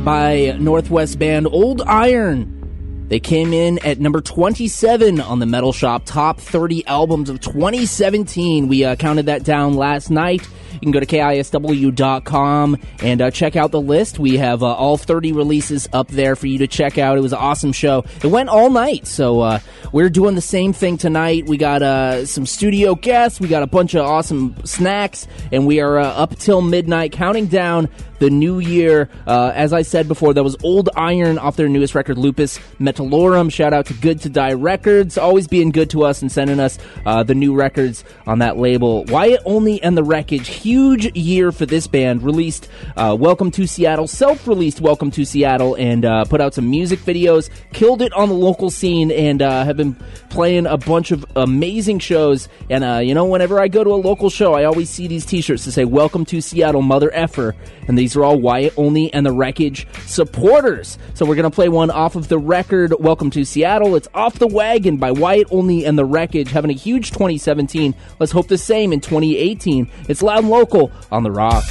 By 0.00 0.56
Northwest 0.58 1.18
band 1.18 1.46
Old 1.46 1.82
Iron. 1.82 3.06
They 3.08 3.20
came 3.20 3.54
in 3.54 3.78
at 3.86 3.98
number 3.98 4.20
27 4.20 5.20
on 5.20 5.38
the 5.38 5.46
Metal 5.46 5.72
Shop 5.72 6.02
Top 6.04 6.38
30 6.38 6.86
Albums 6.86 7.30
of 7.30 7.40
2017. 7.40 8.68
We 8.68 8.84
uh, 8.84 8.96
counted 8.96 9.26
that 9.26 9.44
down 9.44 9.74
last 9.74 10.10
night. 10.10 10.46
You 10.74 10.80
can 10.80 10.90
go 10.92 11.00
to 11.00 11.06
KISW.com 11.06 12.76
and 13.02 13.22
uh, 13.22 13.30
check 13.30 13.56
out 13.56 13.70
the 13.70 13.80
list. 13.80 14.18
We 14.18 14.36
have 14.36 14.62
uh, 14.62 14.74
all 14.74 14.98
30 14.98 15.32
releases 15.32 15.88
up 15.92 16.08
there 16.08 16.36
for 16.36 16.46
you 16.46 16.58
to 16.58 16.66
check 16.66 16.98
out. 16.98 17.16
It 17.16 17.22
was 17.22 17.32
an 17.32 17.38
awesome 17.38 17.72
show. 17.72 18.04
It 18.22 18.28
went 18.28 18.50
all 18.50 18.70
night, 18.70 19.06
so 19.06 19.40
uh, 19.40 19.60
we're 19.90 20.10
doing 20.10 20.34
the 20.34 20.40
same 20.42 20.74
thing 20.74 20.98
tonight. 20.98 21.46
We 21.46 21.56
got 21.56 21.82
uh, 21.82 22.26
some 22.26 22.44
studio 22.46 22.94
guests, 22.94 23.40
we 23.40 23.48
got 23.48 23.62
a 23.62 23.66
bunch 23.66 23.94
of 23.94 24.04
awesome 24.04 24.54
snacks, 24.64 25.26
and 25.50 25.66
we 25.66 25.80
are 25.80 25.98
uh, 25.98 26.06
up 26.06 26.36
till 26.36 26.60
midnight 26.60 27.12
counting 27.12 27.46
down 27.46 27.88
the 28.18 28.30
new 28.30 28.58
year. 28.58 29.08
Uh, 29.26 29.52
as 29.54 29.72
I 29.72 29.82
said 29.82 30.08
before, 30.08 30.34
that 30.34 30.42
was 30.42 30.56
Old 30.62 30.88
Iron 30.96 31.38
off 31.38 31.56
their 31.56 31.68
newest 31.68 31.94
record, 31.94 32.18
Lupus 32.18 32.58
Metallorum. 32.80 33.52
Shout 33.52 33.72
out 33.72 33.86
to 33.86 33.94
Good 33.94 34.20
to 34.22 34.28
Die 34.28 34.52
Records, 34.52 35.18
always 35.18 35.46
being 35.46 35.70
good 35.70 35.90
to 35.90 36.04
us 36.04 36.22
and 36.22 36.30
sending 36.30 36.60
us 36.60 36.78
uh, 37.06 37.22
the 37.22 37.34
new 37.34 37.54
records 37.54 38.04
on 38.26 38.40
that 38.40 38.56
label. 38.56 39.04
Wyatt 39.04 39.42
Olney 39.44 39.82
and 39.82 39.96
the 39.96 40.04
Wreckage, 40.04 40.48
huge 40.48 41.16
year 41.16 41.52
for 41.52 41.66
this 41.66 41.86
band. 41.86 42.22
Released 42.22 42.68
uh, 42.96 43.16
Welcome 43.18 43.50
to 43.52 43.66
Seattle, 43.66 44.06
self 44.06 44.46
released 44.46 44.80
Welcome 44.80 45.10
to 45.12 45.24
Seattle, 45.24 45.74
and 45.76 46.04
uh, 46.04 46.24
put 46.24 46.40
out 46.40 46.54
some 46.54 46.70
music 46.70 47.00
videos. 47.00 47.50
Killed 47.72 48.02
it 48.02 48.12
on 48.12 48.28
the 48.28 48.34
local 48.34 48.70
scene 48.70 49.10
and 49.10 49.42
uh, 49.42 49.64
have 49.64 49.76
been 49.76 49.96
playing 50.30 50.66
a 50.66 50.76
bunch 50.76 51.10
of 51.10 51.24
amazing 51.36 51.98
shows. 51.98 52.48
And, 52.70 52.84
uh, 52.84 52.98
you 52.98 53.14
know, 53.14 53.24
whenever 53.26 53.60
I 53.60 53.68
go 53.68 53.84
to 53.84 53.90
a 53.90 53.96
local 53.96 54.30
show, 54.30 54.54
I 54.54 54.64
always 54.64 54.90
see 54.90 55.06
these 55.06 55.24
t 55.24 55.40
shirts 55.40 55.64
that 55.64 55.72
say, 55.72 55.84
Welcome 55.84 56.24
to 56.26 56.40
Seattle, 56.40 56.82
Mother 56.82 57.10
Effer. 57.12 57.54
And 57.86 57.96
these 57.96 58.07
are 58.16 58.24
all 58.24 58.38
Wyatt 58.38 58.74
Olney 58.76 59.12
and 59.12 59.24
the 59.24 59.32
Wreckage 59.32 59.86
supporters. 60.06 60.98
So 61.14 61.26
we're 61.26 61.34
going 61.34 61.50
to 61.50 61.54
play 61.54 61.68
one 61.68 61.90
off 61.90 62.16
of 62.16 62.28
the 62.28 62.38
record, 62.38 62.94
Welcome 62.98 63.30
to 63.30 63.44
Seattle. 63.44 63.96
It's 63.96 64.08
Off 64.14 64.38
the 64.38 64.46
Wagon 64.46 64.96
by 64.96 65.10
Wyatt 65.10 65.48
Olney 65.50 65.84
and 65.84 65.98
the 65.98 66.04
Wreckage, 66.04 66.50
having 66.50 66.70
a 66.70 66.74
huge 66.74 67.10
2017. 67.10 67.94
Let's 68.18 68.32
hope 68.32 68.48
the 68.48 68.58
same 68.58 68.92
in 68.92 69.00
2018. 69.00 69.90
It's 70.08 70.22
loud 70.22 70.40
and 70.40 70.50
local 70.50 70.92
on 71.10 71.22
the 71.22 71.30
rock. 71.30 71.64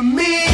Wreckage 0.00 0.51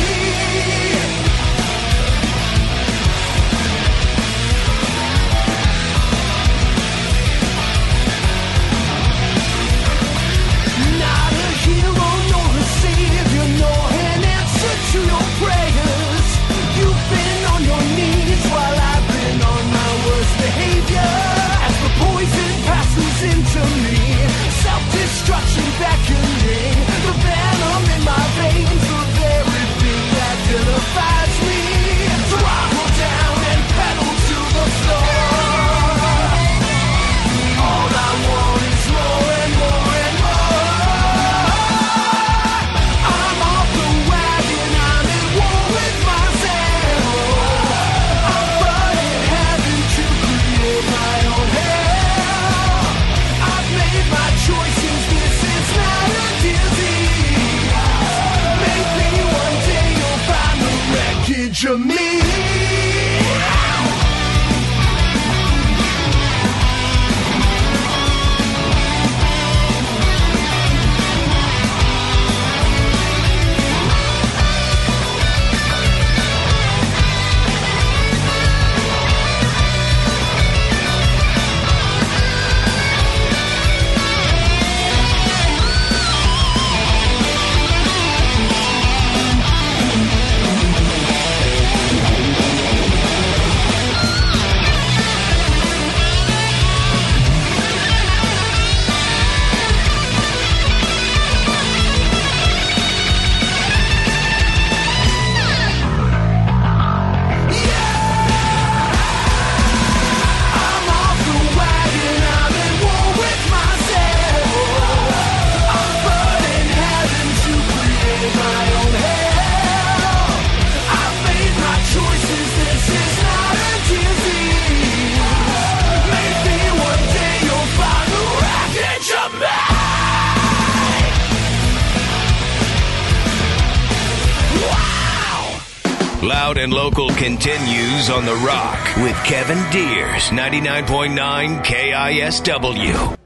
continues 137.18 138.10
on 138.10 138.24
The 138.24 138.34
Rock 138.46 138.78
with 138.98 139.16
Kevin 139.24 139.58
Deers, 139.72 140.28
99.9 140.28 141.64
KISW. 141.64 143.16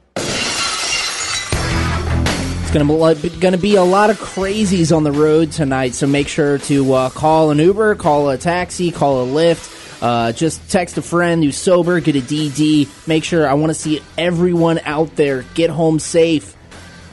It's 2.64 2.70
going 3.38 3.52
to 3.52 3.58
be 3.58 3.74
a 3.76 3.84
lot 3.84 4.08
of 4.08 4.18
crazies 4.18 4.96
on 4.96 5.04
the 5.04 5.12
road 5.12 5.52
tonight, 5.52 5.92
so 5.92 6.06
make 6.06 6.26
sure 6.26 6.56
to 6.56 6.94
uh, 6.94 7.10
call 7.10 7.50
an 7.50 7.58
Uber, 7.58 7.96
call 7.96 8.30
a 8.30 8.38
taxi, 8.38 8.92
call 8.92 9.24
a 9.24 9.26
Lyft. 9.26 10.00
Uh, 10.00 10.32
just 10.32 10.70
text 10.70 10.96
a 10.96 11.02
friend 11.02 11.44
who's 11.44 11.58
sober, 11.58 12.00
get 12.00 12.16
a 12.16 12.20
DD. 12.20 12.88
Make 13.06 13.24
sure 13.24 13.46
I 13.46 13.52
want 13.52 13.70
to 13.70 13.74
see 13.74 14.00
everyone 14.16 14.78
out 14.86 15.16
there 15.16 15.42
get 15.52 15.68
home 15.68 15.98
safe. 15.98 16.56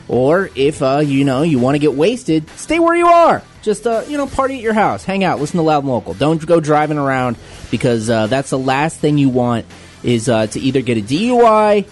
Or 0.08 0.50
if 0.56 0.82
uh, 0.82 1.00
you 1.00 1.26
know 1.26 1.42
you 1.42 1.60
want 1.60 1.76
to 1.76 1.80
get 1.80 1.94
wasted, 1.94 2.50
stay 2.52 2.80
where 2.80 2.96
you 2.96 3.08
are. 3.08 3.44
Just 3.62 3.86
uh, 3.86 4.04
you 4.08 4.18
know, 4.18 4.28
party 4.28 4.56
at 4.56 4.62
your 4.62 4.74
house, 4.74 5.04
hang 5.04 5.24
out, 5.24 5.40
listen 5.40 5.58
to 5.58 5.64
loud 5.64 5.84
and 5.84 5.92
local. 5.92 6.14
Don't 6.14 6.46
go 6.46 6.60
driving 6.60 6.98
around 6.98 7.38
because 7.72 8.10
uh, 8.10 8.28
that's 8.28 8.50
the 8.50 8.60
last 8.60 9.00
thing 9.00 9.18
you 9.18 9.30
want 9.30 9.66
is 10.04 10.30
uh, 10.30 10.48
to 10.48 10.60
either 10.60 10.82
get 10.82 10.98
a 10.98 11.02
DUI, 11.02 11.88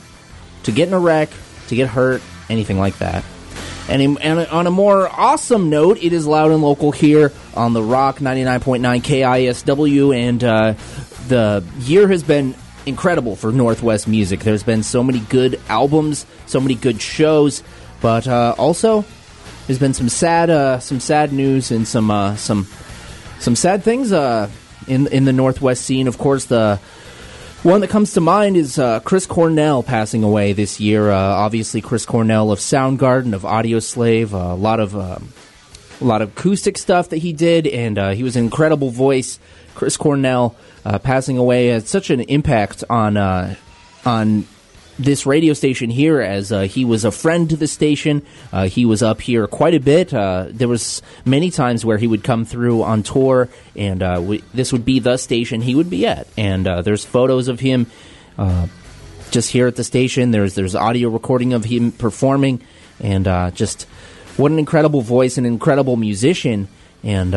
to 0.63 0.72
get 0.72 0.88
in 0.88 0.93
a 0.93 0.99
wreck, 0.99 1.30
to 1.68 1.76
get 1.76 1.89
hurt, 1.89 2.22
anything 2.49 2.80
like 2.80 2.97
that. 2.99 3.24
And, 3.89 4.18
and 4.20 4.39
on 4.47 4.68
a 4.68 4.72
more 4.72 5.07
awesome 5.07 5.70
note, 5.70 5.97
it 6.01 6.11
is 6.11 6.28
loud 6.28 6.51
and 6.51 6.61
local 6.61 6.91
here 6.91 7.32
on 7.55 7.74
the 7.74 7.82
Rock 7.82 8.20
99.9 8.20 9.01
KISW, 9.01 10.15
and 10.18 10.43
uh, 10.43 10.74
the 11.28 11.63
year 11.80 12.07
has 12.07 12.22
been 12.24 12.55
incredible 12.86 13.36
for 13.36 13.51
Northwest 13.51 14.07
music. 14.07 14.41
There's 14.41 14.63
been 14.63 14.84
so 14.84 15.03
many 15.03 15.20
good 15.20 15.59
albums, 15.70 16.26
so 16.47 16.59
many 16.59 16.76
good 16.76 17.01
shows, 17.01 17.63
but 18.01 18.28
uh, 18.28 18.55
also 18.57 19.05
there's 19.68 19.80
been 19.80 19.93
some 19.93 20.09
sad, 20.09 20.49
uh, 20.49 20.80
some 20.80 21.01
sad 21.01 21.34
news 21.34 21.72
and 21.72 21.86
some 21.88 22.09
uh, 22.09 22.36
some 22.38 22.68
some 23.39 23.55
sad 23.55 23.84
things 23.84 24.11
uh, 24.13 24.49
in 24.88 25.07
in 25.07 25.26
the 25.26 25.34
Northwest 25.34 25.84
scene. 25.84 26.07
Of 26.07 26.18
course, 26.18 26.45
the 26.45 26.80
one 27.63 27.82
that 27.82 27.89
comes 27.89 28.13
to 28.13 28.22
mind 28.22 28.55
is 28.55 28.80
uh, 28.80 29.01
Chris 29.01 29.26
Cornell 29.26 29.84
passing 29.84 30.24
away 30.24 30.53
this 30.53 30.80
year. 30.80 31.11
Uh, 31.11 31.18
obviously, 31.18 31.82
Chris 31.82 32.05
Cornell 32.05 32.51
of 32.51 32.59
Soundgarden, 32.59 33.34
of 33.34 33.41
Audioslave, 33.41 34.34
uh, 34.34 34.53
a 34.53 34.55
lot 34.55 34.80
of 34.80 34.95
um, 34.95 35.34
a 35.99 36.05
lot 36.05 36.22
of 36.22 36.30
acoustic 36.30 36.78
stuff 36.78 37.09
that 37.09 37.18
he 37.18 37.34
did, 37.34 37.68
and 37.68 38.15
he 38.15 38.24
was 38.24 38.38
an 38.38 38.45
incredible 38.45 38.89
voice. 38.89 39.38
Chris 39.76 39.97
Cornell 39.97 40.55
passing 41.03 41.38
away 41.38 41.68
had 41.68 41.88
such 41.88 42.09
an 42.09 42.22
impact 42.22 42.86
on 42.89 43.18
on 44.05 44.45
this 44.99 45.25
radio 45.25 45.53
station 45.53 45.89
here 45.89 46.21
as 46.21 46.51
uh, 46.51 46.61
he 46.61 46.85
was 46.85 47.05
a 47.05 47.11
friend 47.11 47.49
to 47.49 47.55
the 47.55 47.67
station. 47.67 48.25
Uh, 48.51 48.67
he 48.67 48.85
was 48.85 49.03
up 49.03 49.21
here 49.21 49.47
quite 49.47 49.73
a 49.73 49.79
bit. 49.79 50.13
Uh, 50.13 50.47
there 50.49 50.67
was 50.67 51.01
many 51.25 51.51
times 51.51 51.85
where 51.85 51.97
he 51.97 52.07
would 52.07 52.23
come 52.23 52.45
through 52.45 52.83
on 52.83 53.03
tour, 53.03 53.49
and 53.75 54.01
uh, 54.01 54.21
we, 54.23 54.43
this 54.53 54.71
would 54.71 54.85
be 54.85 54.99
the 54.99 55.17
station 55.17 55.61
he 55.61 55.75
would 55.75 55.89
be 55.89 56.07
at. 56.07 56.27
And 56.37 56.67
uh, 56.67 56.81
there's 56.81 57.05
photos 57.05 57.47
of 57.47 57.59
him 57.59 57.87
uh, 58.37 58.67
just 59.31 59.51
here 59.51 59.67
at 59.67 59.75
the 59.75 59.83
station. 59.83 60.31
There's 60.31 60.55
there's 60.55 60.75
audio 60.75 61.09
recording 61.09 61.53
of 61.53 61.63
him 61.63 61.91
performing, 61.91 62.61
and 62.99 63.25
just 63.55 63.83
what 64.37 64.51
an 64.51 64.59
incredible 64.59 65.01
voice, 65.01 65.37
an 65.37 65.45
incredible 65.45 65.95
musician, 65.95 66.67
and. 67.03 67.35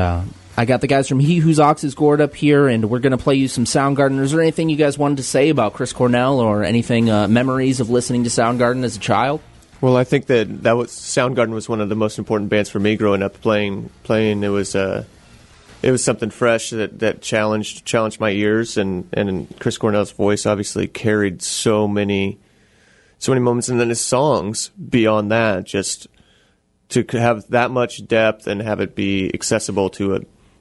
I 0.60 0.66
got 0.66 0.82
the 0.82 0.86
guys 0.86 1.08
from 1.08 1.20
He 1.20 1.38
Whose 1.38 1.58
Ox 1.58 1.84
is 1.84 1.94
Gored 1.94 2.20
up 2.20 2.34
here, 2.34 2.68
and 2.68 2.90
we're 2.90 2.98
going 2.98 3.16
to 3.16 3.16
play 3.16 3.34
you 3.34 3.48
some 3.48 3.64
Soundgarden. 3.64 4.20
Is 4.20 4.32
there 4.32 4.42
anything 4.42 4.68
you 4.68 4.76
guys 4.76 4.98
wanted 4.98 5.16
to 5.16 5.22
say 5.22 5.48
about 5.48 5.72
Chris 5.72 5.94
Cornell 5.94 6.38
or 6.38 6.64
anything, 6.64 7.08
uh, 7.08 7.28
memories 7.28 7.80
of 7.80 7.88
listening 7.88 8.24
to 8.24 8.28
Soundgarden 8.28 8.84
as 8.84 8.94
a 8.94 8.98
child? 8.98 9.40
Well, 9.80 9.96
I 9.96 10.04
think 10.04 10.26
that 10.26 10.64
that 10.64 10.76
was 10.76 10.90
Soundgarden 10.90 11.52
was 11.52 11.66
one 11.66 11.80
of 11.80 11.88
the 11.88 11.94
most 11.94 12.18
important 12.18 12.50
bands 12.50 12.68
for 12.68 12.78
me 12.78 12.96
growing 12.96 13.22
up. 13.22 13.40
Playing, 13.40 13.88
playing, 14.02 14.42
it 14.42 14.48
was 14.48 14.76
uh, 14.76 15.04
it 15.82 15.92
was 15.92 16.04
something 16.04 16.28
fresh 16.28 16.68
that, 16.68 16.98
that 16.98 17.22
challenged 17.22 17.86
challenged 17.86 18.20
my 18.20 18.28
ears, 18.28 18.76
and 18.76 19.08
and 19.14 19.58
Chris 19.60 19.78
Cornell's 19.78 20.12
voice 20.12 20.44
obviously 20.44 20.86
carried 20.86 21.40
so 21.40 21.88
many 21.88 22.38
so 23.18 23.32
many 23.32 23.40
moments, 23.40 23.70
and 23.70 23.80
then 23.80 23.88
his 23.88 24.02
songs 24.02 24.68
beyond 24.72 25.32
that, 25.32 25.64
just 25.64 26.06
to 26.90 27.02
have 27.12 27.48
that 27.48 27.70
much 27.70 28.06
depth 28.06 28.46
and 28.46 28.60
have 28.60 28.80
it 28.80 28.94
be 28.94 29.32
accessible 29.32 29.88
to 29.88 30.16
a 30.16 30.20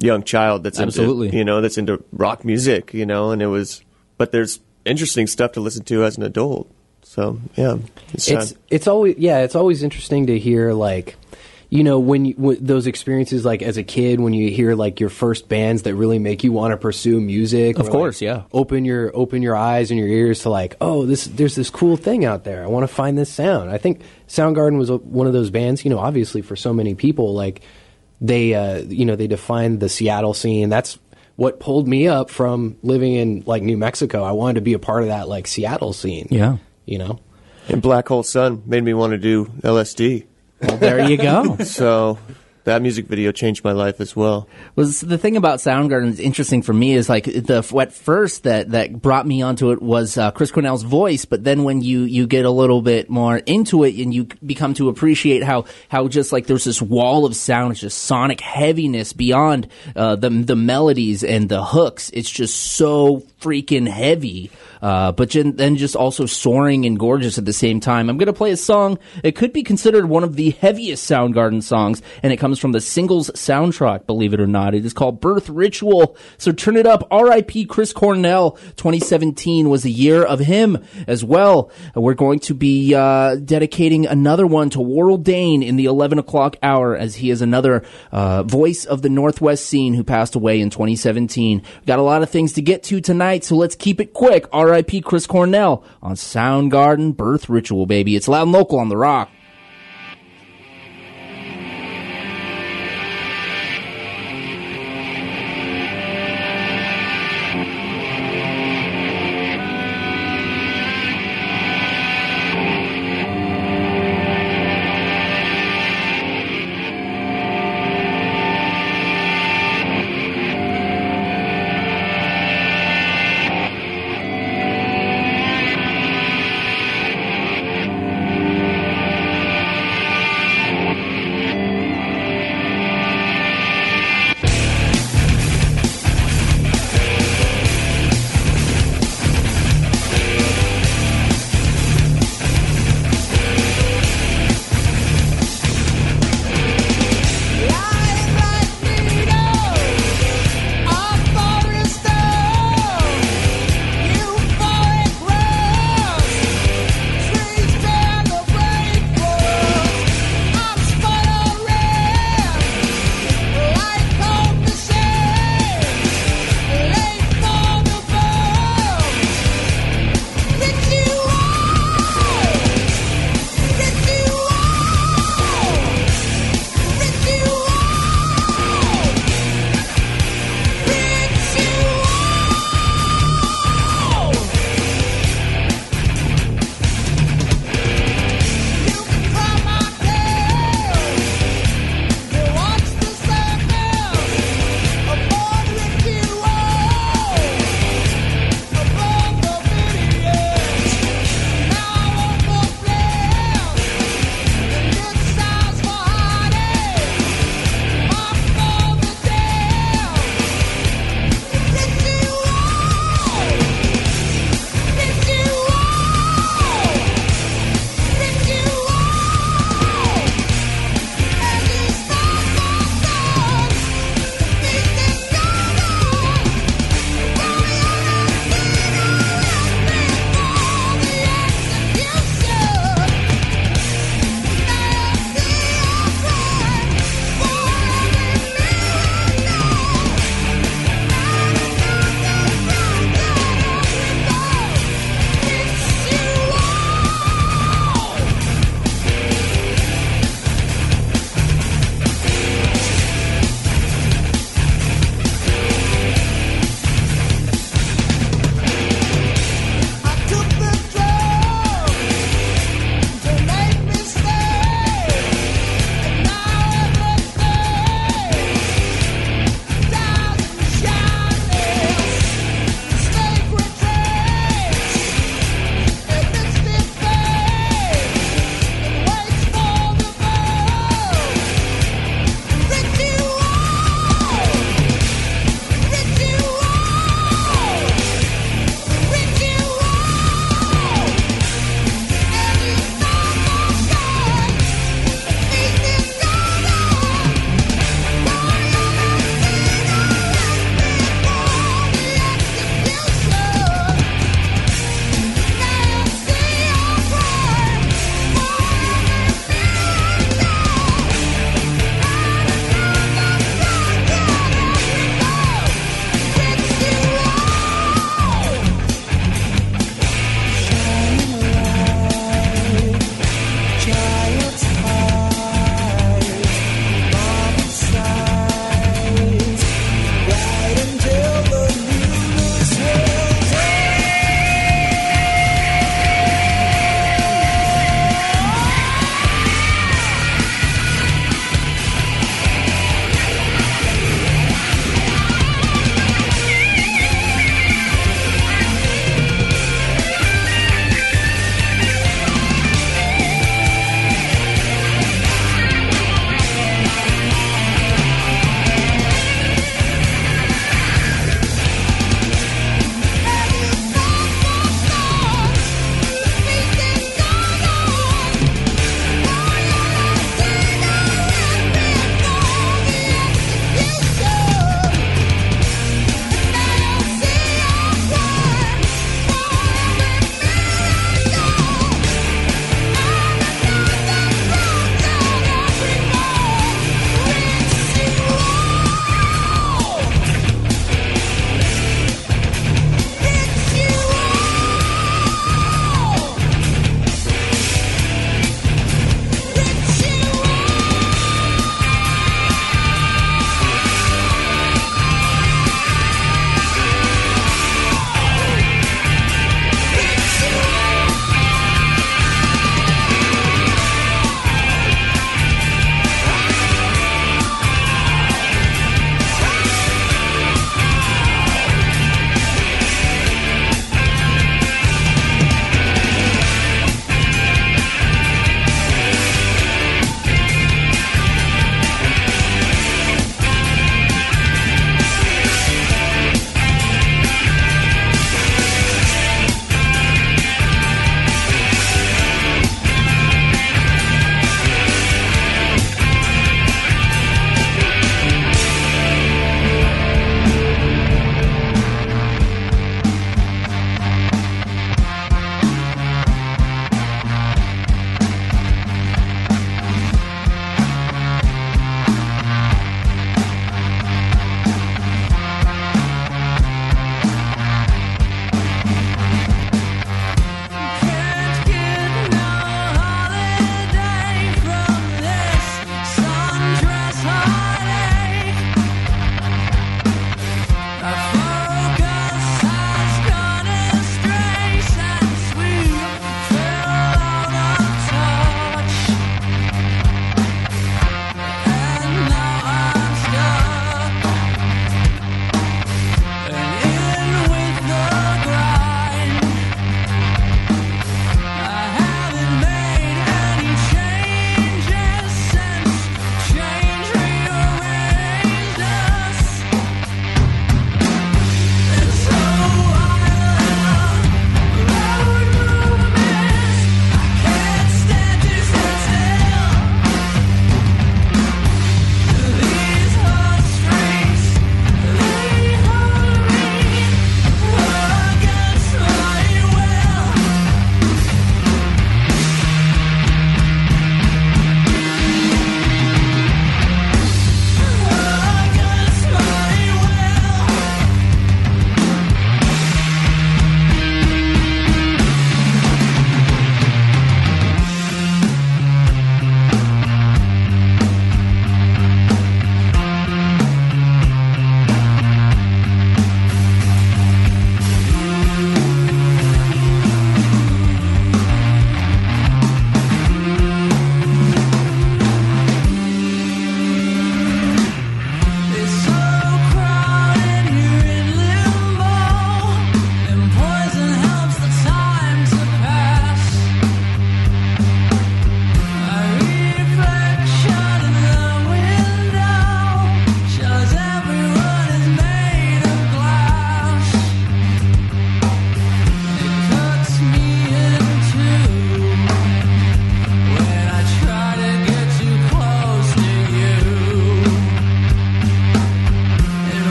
young 0.00 0.22
child 0.22 0.64
that's 0.64 0.80
Absolutely. 0.80 1.28
into 1.28 1.38
you 1.38 1.44
know 1.44 1.60
that's 1.60 1.78
into 1.78 2.02
rock 2.12 2.44
music, 2.44 2.92
you 2.94 3.06
know, 3.06 3.30
and 3.30 3.42
it 3.42 3.46
was, 3.46 3.82
but 4.16 4.32
there's 4.32 4.60
interesting 4.84 5.26
stuff 5.26 5.52
to 5.52 5.60
listen 5.60 5.84
to 5.84 6.04
as 6.04 6.16
an 6.16 6.22
adult. 6.22 6.70
So 7.02 7.40
yeah, 7.56 7.78
it's, 8.12 8.30
it's 8.30 8.54
it's 8.68 8.86
always 8.86 9.16
yeah 9.18 9.38
it's 9.38 9.54
always 9.54 9.82
interesting 9.82 10.26
to 10.26 10.38
hear 10.38 10.72
like 10.72 11.16
you 11.70 11.84
know 11.84 11.98
when, 11.98 12.24
you, 12.26 12.34
when 12.36 12.64
those 12.64 12.86
experiences 12.86 13.44
like 13.44 13.62
as 13.62 13.76
a 13.76 13.82
kid 13.82 14.20
when 14.20 14.34
you 14.34 14.50
hear 14.50 14.74
like 14.74 15.00
your 15.00 15.08
first 15.08 15.48
bands 15.48 15.82
that 15.82 15.94
really 15.94 16.18
make 16.18 16.44
you 16.44 16.52
want 16.52 16.72
to 16.72 16.76
pursue 16.76 17.20
music 17.20 17.78
Of 17.78 17.88
or, 17.88 17.90
course, 17.90 18.16
like, 18.20 18.26
yeah. 18.26 18.42
open 18.52 18.84
your 18.84 19.10
open 19.14 19.40
your 19.40 19.56
eyes 19.56 19.90
and 19.90 19.98
your 19.98 20.08
ears 20.08 20.40
to 20.40 20.50
like 20.50 20.76
oh 20.80 21.06
this 21.06 21.24
there's 21.26 21.54
this 21.54 21.70
cool 21.70 21.96
thing 21.96 22.24
out 22.24 22.44
there 22.44 22.64
i 22.64 22.66
want 22.66 22.82
to 22.82 22.92
find 22.92 23.16
this 23.16 23.32
sound 23.32 23.70
i 23.70 23.78
think 23.78 24.02
soundgarden 24.26 24.78
was 24.78 24.90
a, 24.90 24.96
one 24.96 25.26
of 25.28 25.32
those 25.32 25.50
bands 25.50 25.84
you 25.84 25.90
know 25.90 25.98
obviously 25.98 26.42
for 26.42 26.56
so 26.56 26.72
many 26.72 26.94
people 26.94 27.34
like 27.34 27.62
they 28.20 28.54
uh, 28.54 28.78
you 28.78 29.04
know 29.04 29.16
they 29.16 29.26
defined 29.26 29.80
the 29.80 29.88
seattle 29.88 30.34
scene 30.34 30.68
that's 30.68 30.98
what 31.36 31.58
pulled 31.60 31.88
me 31.88 32.06
up 32.08 32.28
from 32.30 32.76
living 32.82 33.14
in 33.14 33.42
like 33.46 33.62
new 33.62 33.76
mexico 33.78 34.22
i 34.22 34.32
wanted 34.32 34.54
to 34.56 34.60
be 34.60 34.74
a 34.74 34.78
part 34.78 35.02
of 35.02 35.08
that 35.08 35.28
like 35.28 35.46
seattle 35.46 35.92
scene 35.92 36.26
Yeah. 36.30 36.58
you 36.86 36.98
know 36.98 37.18
and 37.68 37.80
Black 37.80 38.08
Hole 38.08 38.22
Sun 38.24 38.64
made 38.66 38.82
me 38.82 38.94
want 38.94 39.12
to 39.12 39.18
do 39.18 39.44
LSD. 39.60 40.26
Well, 40.60 40.76
there 40.78 41.08
you 41.08 41.16
go. 41.16 41.56
So 41.58 42.18
that 42.70 42.82
music 42.82 43.06
video 43.06 43.32
changed 43.32 43.64
my 43.64 43.72
life 43.72 44.00
as 44.00 44.14
well. 44.14 44.48
was 44.76 45.00
the 45.00 45.18
thing 45.18 45.36
about 45.36 45.58
Soundgarden 45.58 46.08
that's 46.08 46.20
interesting 46.20 46.62
for 46.62 46.72
me 46.72 46.94
is 46.94 47.08
like 47.08 47.24
the 47.24 47.66
what 47.70 47.92
first 47.92 48.44
that 48.44 48.70
that 48.70 49.02
brought 49.02 49.26
me 49.26 49.42
onto 49.42 49.72
it 49.72 49.82
was 49.82 50.16
uh, 50.16 50.30
Chris 50.30 50.50
Cornell's 50.50 50.84
voice, 50.84 51.24
but 51.24 51.44
then 51.44 51.64
when 51.64 51.82
you 51.82 52.02
you 52.02 52.26
get 52.26 52.44
a 52.44 52.50
little 52.50 52.80
bit 52.80 53.10
more 53.10 53.38
into 53.38 53.84
it 53.84 53.96
and 53.96 54.14
you 54.14 54.28
become 54.44 54.74
to 54.74 54.88
appreciate 54.88 55.42
how 55.42 55.64
how 55.88 56.08
just 56.08 56.32
like 56.32 56.46
there's 56.46 56.64
this 56.64 56.80
wall 56.80 57.24
of 57.24 57.34
sound, 57.34 57.72
it's 57.72 57.80
just 57.80 57.98
sonic 57.98 58.40
heaviness 58.40 59.12
beyond 59.12 59.68
uh, 59.96 60.16
the 60.16 60.30
the 60.30 60.56
melodies 60.56 61.24
and 61.24 61.48
the 61.48 61.64
hooks. 61.64 62.10
It's 62.14 62.30
just 62.30 62.56
so 62.56 63.24
freaking 63.40 63.88
heavy. 63.88 64.50
Uh, 64.82 65.12
but 65.12 65.30
then 65.30 65.76
just 65.76 65.96
also 65.96 66.26
soaring 66.26 66.84
and 66.86 66.98
gorgeous 66.98 67.38
at 67.38 67.44
the 67.44 67.52
same 67.52 67.80
time. 67.80 68.08
I'm 68.08 68.18
going 68.18 68.26
to 68.26 68.32
play 68.32 68.50
a 68.50 68.56
song. 68.56 68.98
It 69.22 69.36
could 69.36 69.52
be 69.52 69.62
considered 69.62 70.06
one 70.06 70.24
of 70.24 70.36
the 70.36 70.50
heaviest 70.50 71.08
Soundgarden 71.08 71.62
songs, 71.62 72.02
and 72.22 72.32
it 72.32 72.38
comes 72.38 72.58
from 72.58 72.72
the 72.72 72.80
singles 72.80 73.30
soundtrack, 73.30 74.06
believe 74.06 74.34
it 74.34 74.40
or 74.40 74.46
not. 74.46 74.74
It 74.74 74.84
is 74.84 74.92
called 74.92 75.20
Birth 75.20 75.48
Ritual. 75.48 76.16
So 76.38 76.52
turn 76.52 76.76
it 76.76 76.86
up. 76.86 77.06
R.I.P. 77.10 77.66
Chris 77.66 77.92
Cornell. 77.92 78.52
2017 78.76 79.68
was 79.68 79.84
a 79.84 79.90
year 79.90 80.22
of 80.22 80.40
him 80.40 80.82
as 81.06 81.24
well. 81.24 81.70
We're 81.94 82.14
going 82.14 82.40
to 82.40 82.54
be 82.54 82.94
uh, 82.94 83.36
dedicating 83.36 84.06
another 84.06 84.46
one 84.46 84.70
to 84.70 84.78
Warrell 84.78 85.22
Dane 85.22 85.62
in 85.62 85.76
the 85.76 85.86
11 85.86 86.18
o'clock 86.18 86.56
hour, 86.62 86.96
as 86.96 87.16
he 87.16 87.30
is 87.30 87.42
another 87.42 87.84
uh, 88.12 88.42
voice 88.42 88.84
of 88.84 89.02
the 89.02 89.08
Northwest 89.08 89.66
scene 89.66 89.94
who 89.94 90.04
passed 90.04 90.34
away 90.34 90.60
in 90.60 90.70
2017. 90.70 91.62
Got 91.86 91.98
a 91.98 92.02
lot 92.02 92.22
of 92.22 92.30
things 92.30 92.54
to 92.54 92.62
get 92.62 92.82
to 92.84 93.00
tonight, 93.00 93.44
so 93.44 93.56
let's 93.56 93.74
keep 93.74 94.00
it 94.00 94.12
quick. 94.12 94.46
R.I.P. 94.52 94.69
Chris 95.04 95.26
Cornell 95.26 95.84
on 96.02 96.14
Soundgarden 96.14 97.16
Birth 97.16 97.48
Ritual, 97.48 97.86
baby. 97.86 98.16
It's 98.16 98.28
loud 98.28 98.42
and 98.42 98.52
local 98.52 98.78
on 98.78 98.88
the 98.88 98.96
rock. 98.96 99.30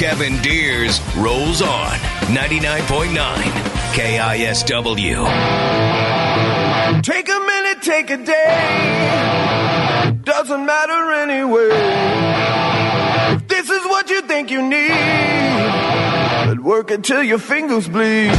Kevin 0.00 0.40
Deers 0.40 0.98
rolls 1.14 1.60
on 1.60 1.92
99.9 2.32 3.12
KISW. 3.92 5.26
Take 7.02 7.28
a 7.28 7.38
minute, 7.38 7.82
take 7.82 8.08
a 8.08 8.16
day. 8.16 10.18
Doesn't 10.24 10.64
matter 10.64 11.12
anyway. 11.12 11.68
If 13.34 13.46
this 13.46 13.68
is 13.68 13.84
what 13.84 14.08
you 14.08 14.22
think 14.22 14.50
you 14.50 14.66
need, 14.66 14.88
but 16.46 16.60
work 16.60 16.90
until 16.90 17.22
your 17.22 17.38
fingers 17.38 17.86
bleed. 17.86 18.32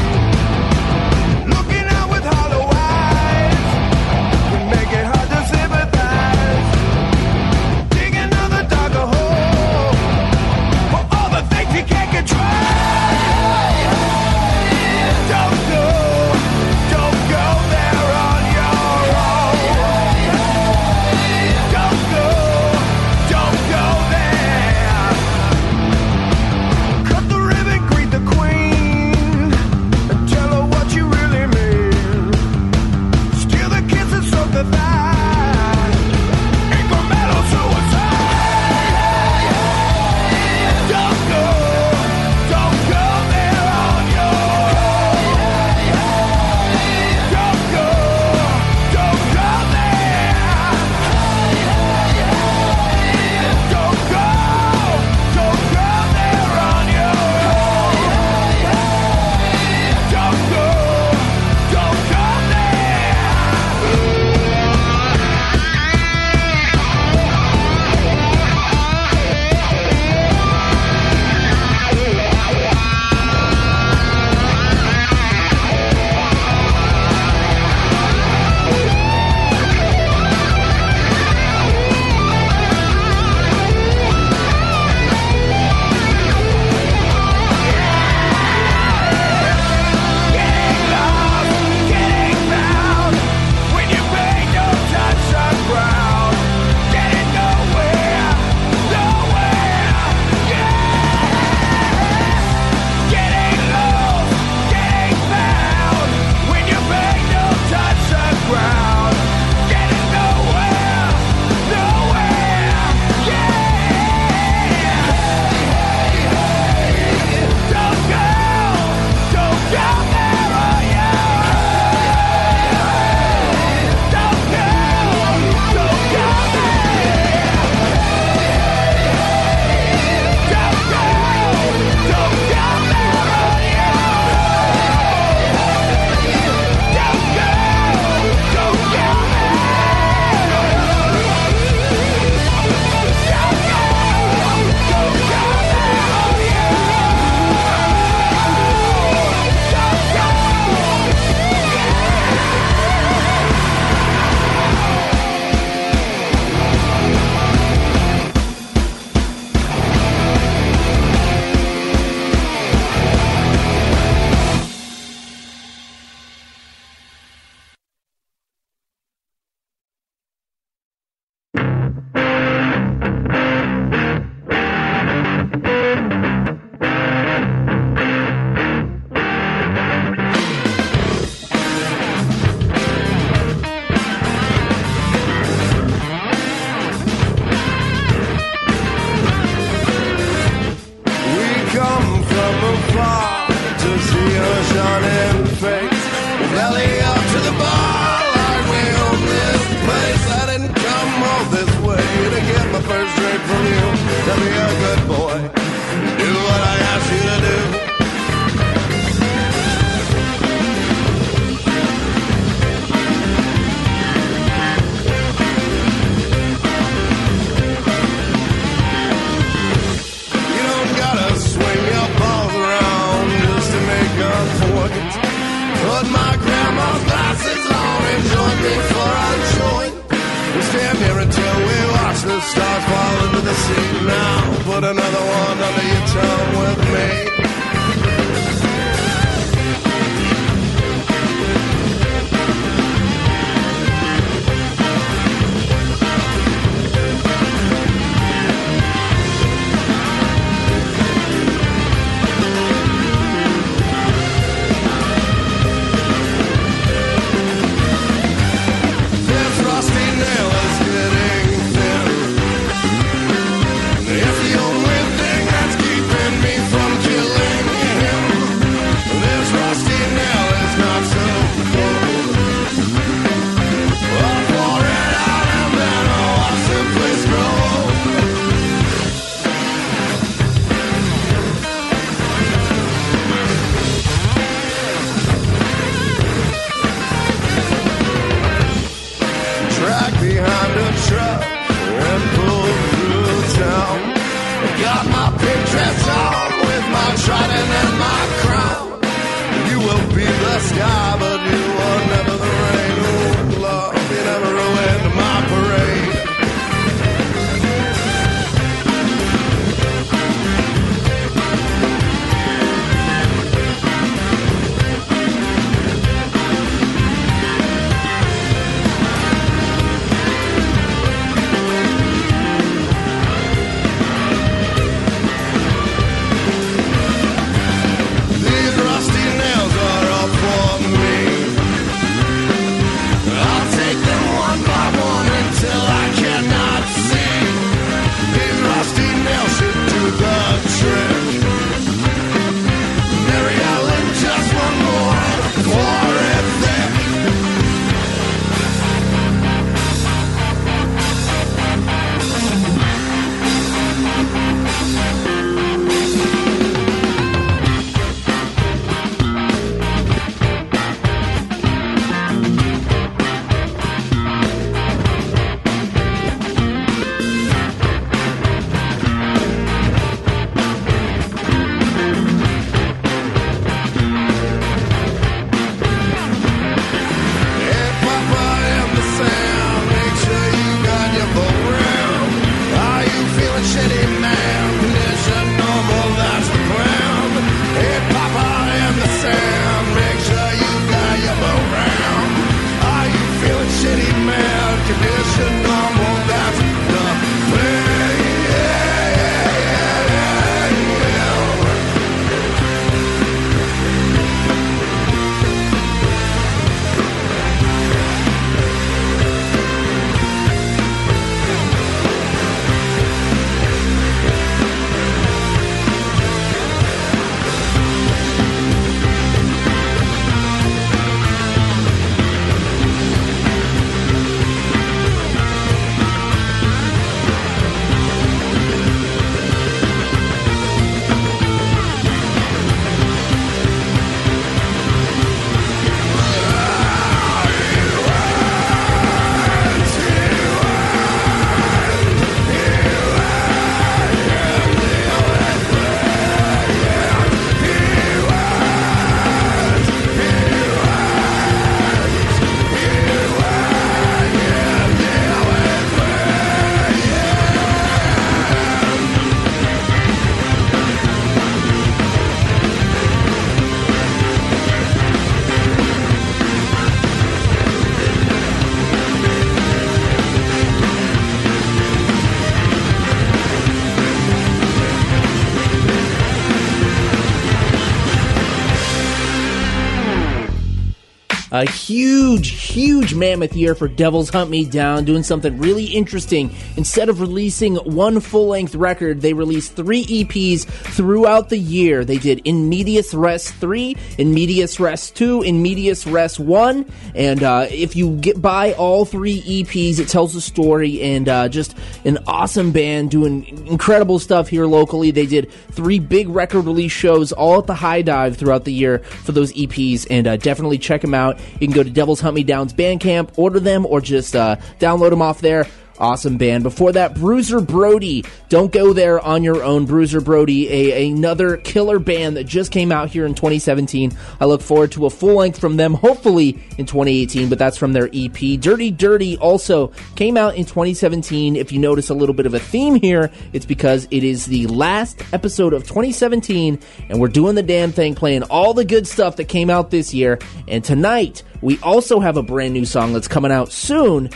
A 481.54 481.70
huge, 481.70 482.52
huge 482.52 483.14
mammoth 483.14 483.58
year 483.58 483.76
for 483.76 483.90
Devils 483.90 484.30
Hunt 484.30 484.50
Me 484.50 484.64
Down, 484.64 485.04
doing 485.04 485.22
something 485.22 485.58
really 485.58 485.84
interesting. 485.84 486.56
Instead 486.78 487.10
of 487.10 487.20
releasing 487.20 487.76
one 487.76 488.22
full 488.22 488.48
length 488.48 488.74
record, 488.74 489.20
they 489.20 489.34
released 489.34 489.76
three 489.76 490.06
EPs 490.06 490.64
throughout 490.64 491.50
the 491.50 491.58
year. 491.58 492.06
They 492.06 492.20
did 492.20 492.40
In 492.46 492.70
Medias 492.70 493.14
Res 493.14 493.52
3, 493.52 493.98
In 494.18 494.34
Medias 494.34 494.80
Res 494.80 495.12
2, 495.12 495.42
In 495.42 495.62
Medias 495.62 496.08
Res 496.08 496.40
1. 496.40 496.86
And 497.16 497.44
uh, 497.44 497.68
if 497.70 497.98
you 497.98 498.16
get 498.16 498.42
by 498.42 498.72
all 498.72 499.04
three 499.04 499.42
EPs, 499.42 500.00
it 500.00 500.08
tells 500.08 500.34
a 500.38 500.42
story 500.42 501.02
and 501.02 501.28
uh, 501.28 501.50
just 501.50 501.76
an 502.06 502.20
awesome 502.28 502.72
band 502.72 503.12
doing 503.12 503.46
incredible 503.68 504.20
stuff 504.20 504.48
here 504.48 504.66
locally. 504.66 505.12
They 505.12 505.26
did 505.26 505.52
three 505.72 506.00
big 506.00 506.30
record 506.30 506.66
release 506.66 506.92
shows 506.92 507.32
all 507.32 507.60
at 507.60 507.68
the 507.68 507.76
High 507.76 508.02
Dive 508.02 508.38
throughout 508.38 508.66
the 508.66 508.74
year 508.74 509.00
for 509.00 509.32
those 509.32 509.54
EPs, 509.54 510.08
and 510.10 510.28
uh, 510.28 510.38
definitely 510.38 510.78
check 510.78 511.02
them 511.02 511.14
out. 511.14 511.40
You 511.60 511.68
can 511.68 511.72
go 511.76 511.84
to 511.84 511.90
Devils 511.90 512.22
Hunt 512.22 512.36
Me 512.36 512.44
Down's 512.44 512.74
Bandcamp, 512.74 513.32
order 513.38 513.60
them, 513.60 513.86
or 513.86 514.02
just 514.02 514.36
uh, 514.36 514.58
download 514.80 515.12
them 515.12 515.22
off 515.22 515.42
there. 515.42 515.68
Awesome 516.02 516.38
band. 516.38 516.64
Before 516.64 516.92
that, 516.94 517.14
Bruiser 517.14 517.62
Brody. 517.62 518.26
Don't 518.50 518.72
go 518.72 518.92
there 518.92 519.20
on 519.20 519.44
your 519.44 519.64
own. 519.64 519.86
Bruiser 519.86 520.20
Brody, 520.20 520.68
a, 520.68 521.12
another 521.12 521.58
killer 521.58 522.00
band 522.00 522.38
that 522.38 522.46
just 522.46 522.72
came 522.72 522.92
out 522.92 523.12
here 523.12 523.24
in 523.24 523.36
2017. 523.36 524.12
I 524.40 524.46
look 524.46 524.64
forward 524.64 524.92
to 524.94 525.06
a 525.06 525.12
full 525.12 525.36
length 525.36 525.60
from 525.60 525.78
them, 525.78 525.94
hopefully 525.94 526.60
in 526.80 526.88
2018, 526.88 527.50
but 527.50 527.60
that's 527.60 527.78
from 527.78 527.94
their 527.94 528.10
EP. 528.12 528.60
Dirty 528.60 528.90
Dirty 528.90 529.38
also 529.38 529.90
came 530.16 530.38
out 530.38 530.56
in 530.56 530.66
2017. 530.66 531.56
If 531.56 531.72
you 531.72 531.78
notice 531.78 532.10
a 532.10 532.16
little 532.16 532.34
bit 532.34 532.48
of 532.48 532.56
a 532.56 532.60
theme 532.60 532.96
here, 532.96 533.30
it's 533.54 533.68
because 533.68 534.08
it 534.10 534.24
is 534.24 534.48
the 534.48 534.66
last 534.66 535.22
episode 535.34 535.72
of 535.72 535.84
2017, 535.84 536.80
and 537.10 537.22
we're 537.22 537.28
doing 537.28 537.54
the 537.54 537.62
damn 537.62 537.92
thing, 537.92 538.16
playing 538.16 538.42
all 538.44 538.74
the 538.74 538.86
good 538.86 539.06
stuff 539.06 539.36
that 539.36 539.46
came 539.46 539.70
out 539.70 539.92
this 539.92 540.16
year. 540.16 540.40
And 540.68 540.84
tonight, 540.84 541.44
we 541.62 541.78
also 541.82 542.20
have 542.20 542.38
a 542.38 542.44
brand 542.44 542.74
new 542.74 542.86
song 542.86 543.14
that's 543.14 543.28
coming 543.28 543.52
out 543.52 543.72
soon. 543.72 544.32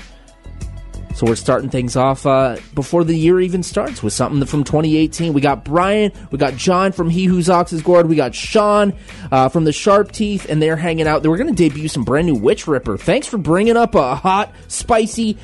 So 1.15 1.25
we're 1.25 1.35
starting 1.35 1.69
things 1.69 1.95
off 1.95 2.25
uh, 2.25 2.57
before 2.73 3.05
the 3.05 3.15
year 3.15 3.39
even 3.39 3.63
starts 3.63 4.03
with 4.03 4.11
something 4.11 4.45
from 4.45 4.65
2018. 4.65 5.31
We 5.31 5.39
got 5.39 5.63
Brian, 5.63 6.11
we 6.29 6.37
got 6.37 6.55
John 6.57 6.91
from 6.91 7.09
He 7.09 7.23
Whose 7.23 7.49
Ox 7.49 7.71
is 7.71 7.81
Gored, 7.81 8.07
we 8.09 8.17
got 8.17 8.35
Sean 8.35 8.93
uh, 9.31 9.47
from 9.47 9.63
the 9.63 9.71
Sharp 9.71 10.11
Teeth, 10.11 10.49
and 10.49 10.61
they're 10.61 10.75
hanging 10.75 11.07
out. 11.07 11.23
We're 11.25 11.37
going 11.37 11.55
to 11.55 11.69
debut 11.69 11.87
some 11.87 12.03
brand 12.03 12.27
new 12.27 12.35
Witch 12.35 12.67
Ripper. 12.67 12.97
Thanks 12.97 13.27
for 13.27 13.37
bringing 13.37 13.77
up 13.77 13.95
a 13.95 14.13
hot, 14.15 14.53
spicy, 14.67 15.37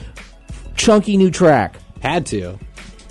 chunky 0.76 1.16
new 1.16 1.32
track, 1.32 1.78
Had 2.02 2.26
to. 2.28 2.60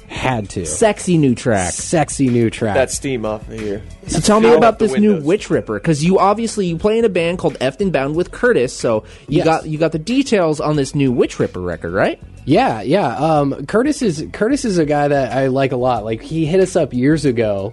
Had 0.07 0.51
to. 0.51 0.67
sexy 0.67 1.17
new 1.17 1.35
track. 1.37 1.73
Sexy 1.73 2.29
new 2.29 2.51
track. 2.51 2.75
That 2.75 2.91
steam 2.91 3.25
off 3.25 3.49
of 3.49 3.59
here. 3.59 3.81
So 4.09 4.19
tell 4.21 4.41
me 4.41 4.49
about 4.53 4.65
up 4.75 4.79
the 4.81 4.89
this 4.89 4.99
new. 4.99 5.21
Witch 5.23 5.49
Ripper 5.49 5.79
because 5.79 6.05
you 6.05 6.19
obviously 6.19 6.67
you 6.67 6.77
play 6.77 6.99
in 6.99 7.05
a 7.05 7.09
band 7.09 7.39
called 7.39 7.55
Effed 7.61 7.81
and 7.81 7.93
Bound 7.93 8.17
with 8.17 8.33
Curtis. 8.33 8.77
So 8.77 9.05
you 9.29 9.37
Yes. 9.39 9.45
got 9.45 9.67
you 9.67 9.79
got 9.79 9.93
the 9.93 10.01
details 10.01 10.61
on 10.61 10.75
this 10.75 10.97
new 10.97 11.13
Witch 11.13 11.39
Ripper 11.39 11.61
record, 11.61 11.93
right? 11.93 12.21
Yeah, 12.45 12.83
yeah. 12.83 13.07
Um, 13.17 13.67
Curtis 13.67 14.03
is 14.03 14.25
Curtis 14.33 14.65
is 14.65 14.79
a 14.79 14.87
guy 14.87 15.09
that 15.09 15.33
I 15.37 15.49
like 15.49 15.73
a 15.73 15.77
lot. 15.77 16.05
Like 16.05 16.23
he 16.23 16.47
hit 16.47 16.61
us 16.61 16.77
up 16.77 16.93
years 16.93 17.25
ago. 17.25 17.73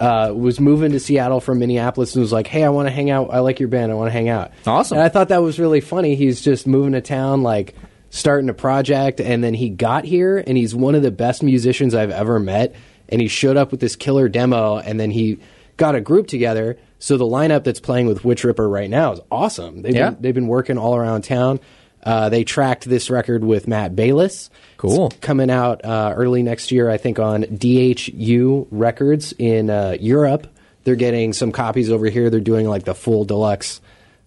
Uh, 0.00 0.32
was 0.32 0.60
moving 0.60 0.92
to 0.92 1.00
Seattle 1.00 1.40
from 1.40 1.58
Minneapolis 1.58 2.14
and 2.14 2.22
was 2.22 2.32
like, 2.32 2.46
"Hey, 2.46 2.62
I 2.62 2.68
want 2.68 2.86
to 2.86 2.92
hang 2.94 3.10
out. 3.10 3.30
I 3.32 3.40
like 3.40 3.58
your 3.58 3.68
band. 3.68 3.90
I 3.90 3.96
want 3.96 4.06
to 4.08 4.12
hang 4.12 4.28
out." 4.28 4.52
Awesome. 4.64 4.96
And 4.98 5.04
I 5.04 5.08
thought 5.08 5.30
that 5.30 5.42
was 5.42 5.58
really 5.58 5.80
funny. 5.80 6.14
He's 6.14 6.40
just 6.40 6.68
moving 6.68 6.92
to 6.92 7.00
town, 7.00 7.42
like 7.42 7.74
starting 8.10 8.48
a 8.48 8.54
project, 8.54 9.20
and 9.20 9.42
then 9.42 9.54
he 9.54 9.68
got 9.70 10.04
here, 10.04 10.38
and 10.46 10.56
he's 10.56 10.72
one 10.72 10.94
of 10.94 11.02
the 11.02 11.10
best 11.10 11.42
musicians 11.42 11.96
I've 11.96 12.12
ever 12.12 12.38
met. 12.38 12.76
And 13.08 13.20
he 13.20 13.26
showed 13.26 13.56
up 13.56 13.72
with 13.72 13.80
this 13.80 13.96
killer 13.96 14.28
demo, 14.28 14.78
and 14.78 15.00
then 15.00 15.10
he 15.10 15.40
got 15.76 15.96
a 15.96 16.00
group 16.00 16.28
together. 16.28 16.78
So 17.00 17.16
the 17.16 17.24
lineup 17.24 17.64
that's 17.64 17.80
playing 17.80 18.06
with 18.06 18.24
Witch 18.24 18.44
Ripper 18.44 18.68
right 18.68 18.88
now 18.90 19.12
is 19.14 19.20
awesome. 19.32 19.82
They've 19.82 19.94
Yeah. 19.96 20.10
been, 20.10 20.22
they've 20.22 20.34
been 20.34 20.46
working 20.48 20.78
all 20.78 20.94
around 20.94 21.22
town. 21.22 21.58
Uh, 22.02 22.28
they 22.28 22.44
tracked 22.44 22.84
this 22.88 23.10
record 23.10 23.44
with 23.44 23.66
Matt 23.68 23.94
Bayles. 23.96 24.50
Cool. 24.76 25.08
It's 25.08 25.16
coming 25.18 25.50
out 25.50 25.84
uh, 25.84 26.12
early 26.16 26.42
next 26.42 26.70
year, 26.72 26.88
I 26.88 26.96
think, 26.96 27.18
on 27.18 27.42
DHU 27.42 28.66
Records 28.70 29.32
in 29.38 29.70
uh, 29.70 29.96
Europe. 30.00 30.46
They're 30.84 30.94
getting 30.96 31.32
some 31.32 31.52
copies 31.52 31.90
over 31.90 32.06
here. 32.06 32.30
They're 32.30 32.40
doing 32.40 32.66
like 32.68 32.84
the 32.84 32.94
full 32.94 33.24
deluxe, 33.24 33.80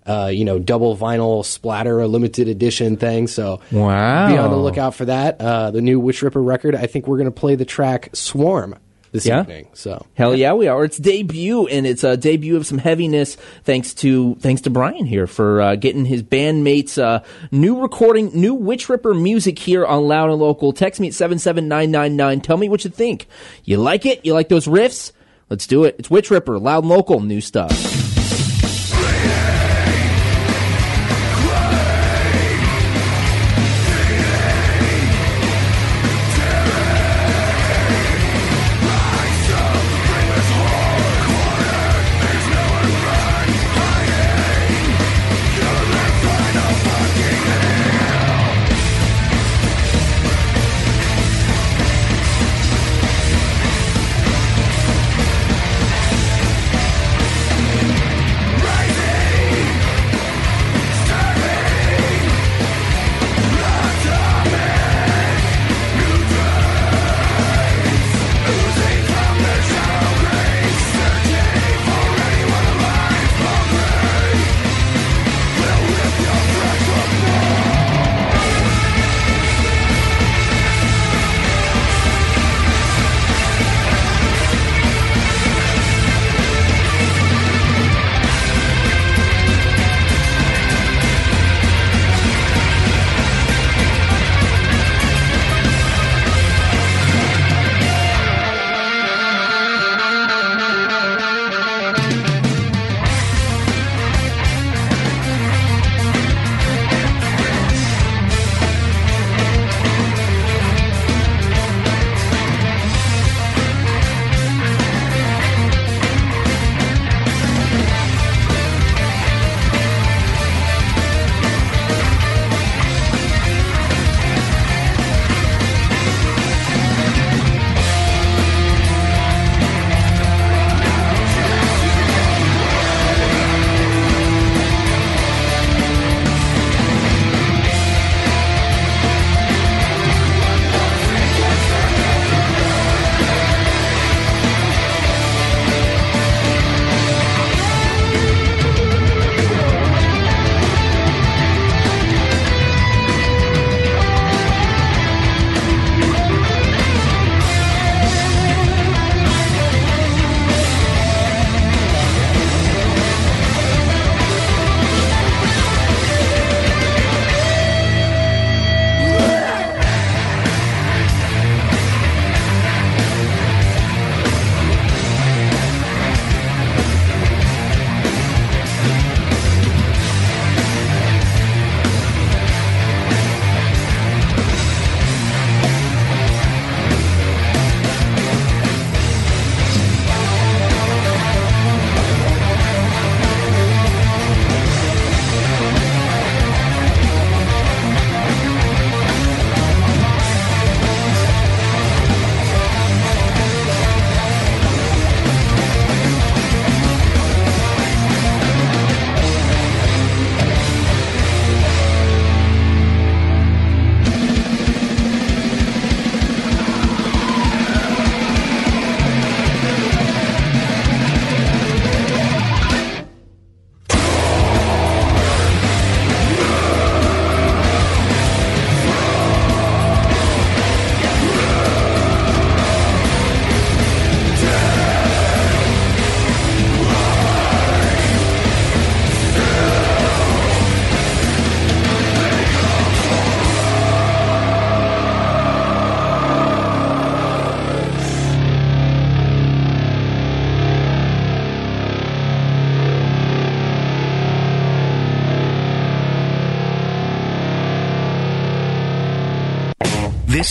uh, 0.05 0.30
you 0.34 0.45
know, 0.45 0.59
double 0.59 0.95
vinyl 0.95 1.43
splatter, 1.45 1.99
a 2.01 2.07
limited 2.07 2.47
edition 2.47 2.97
thing. 2.97 3.28
So 3.28 3.61
Wow. 3.72 4.28
be 4.28 4.38
on 4.38 4.51
the 4.51 4.57
lookout 4.57 4.93
for 4.93 5.05
that. 5.05 5.39
Uh, 5.41 5.72
the 5.72 5.82
new 5.82 5.99
Witch 5.99 6.22
Ripper 6.22 6.41
record. 6.41 6.76
I 6.76 6.86
think 6.88 7.07
we're 7.07 7.17
going 7.17 7.26
to 7.26 7.32
play 7.32 7.55
the 7.55 7.65
track 7.65 8.09
Swarm 8.13 8.76
this 9.12 9.26
Yeah. 9.26 9.41
evening. 9.41 9.68
So 9.74 10.05
Hell 10.14 10.36
yeah, 10.36 10.53
we 10.53 10.68
are. 10.68 10.84
It's 10.86 10.97
debut, 10.97 11.68
and 11.68 11.86
it's 11.86 12.03
a 12.03 12.16
debut 12.18 12.55
of 12.57 12.66
some 12.66 12.78
heaviness. 12.78 13.36
Thanks 13.64 13.93
to 13.95 14.36
thanks 14.39 14.62
to 14.62 14.70
Brian 14.70 15.05
here 15.05 15.28
for 15.28 15.62
uh, 15.62 15.76
getting 15.76 16.05
his 16.05 16.24
bandmates 16.24 17.01
uh, 17.01 17.22
new 17.51 17.82
recording, 17.82 18.32
new 18.34 18.53
Witch 18.53 18.89
Ripper 18.89 19.14
music 19.14 19.59
here 19.59 19.86
on 19.86 20.07
Loud 20.07 20.30
and 20.30 20.39
Local. 20.39 20.74
Text 20.74 20.99
me 20.99 21.07
at 21.09 21.14
seven 21.14 21.39
seven 21.39 21.68
nine 21.68 21.91
nine 21.91 22.16
nine. 22.16 22.41
Tell 22.41 22.57
me 22.57 22.70
what 22.70 22.84
you 22.84 22.89
think. 22.89 23.28
You 23.64 23.78
like 23.78 24.05
it? 24.05 24.26
You 24.26 24.34
like 24.34 24.49
those 24.49 24.68
riffs? 24.68 25.12
Let's 25.49 25.68
do 25.68 25.84
it. 25.84 25.95
It's 25.99 26.09
Witch 26.09 26.32
Ripper, 26.32 26.57
Loud 26.59 26.84
and 26.84 26.89
Local, 26.89 27.20
new 27.20 27.41
stuff. 27.41 28.11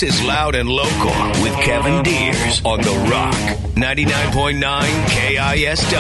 This 0.01 0.19
is 0.19 0.25
Loud 0.27 0.55
and 0.55 0.67
Local 0.67 1.43
with 1.43 1.53
Kevin 1.57 2.03
Deers 2.03 2.63
on 2.65 2.81
The 2.81 3.07
Rock, 3.11 3.35
99.9 3.75 4.63
KISW. 5.05 5.93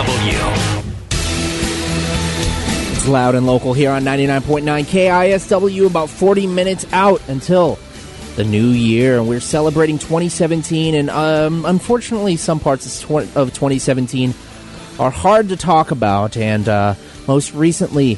It's 2.93 3.07
loud 3.07 3.35
and 3.35 3.47
local 3.47 3.75
here 3.75 3.91
on 3.91 4.03
99.9 4.03 4.85
KISW, 4.85 5.87
about 5.87 6.09
40 6.09 6.47
minutes 6.47 6.91
out 6.95 7.21
until 7.29 7.79
the 8.37 8.45
new 8.45 8.69
year. 8.69 9.19
And 9.19 9.29
we're 9.29 9.39
celebrating 9.39 9.99
2017, 9.99 10.95
and 10.95 11.11
um, 11.11 11.67
unfortunately, 11.67 12.39
some 12.39 12.59
parts 12.59 12.87
of 13.05 13.53
2017 13.53 14.33
are 14.99 15.11
hard 15.11 15.51
to 15.51 15.59
talk 15.59 15.91
about, 15.91 16.39
and 16.39 16.67
uh, 16.71 16.95
most 17.29 17.53
recently, 17.53 18.17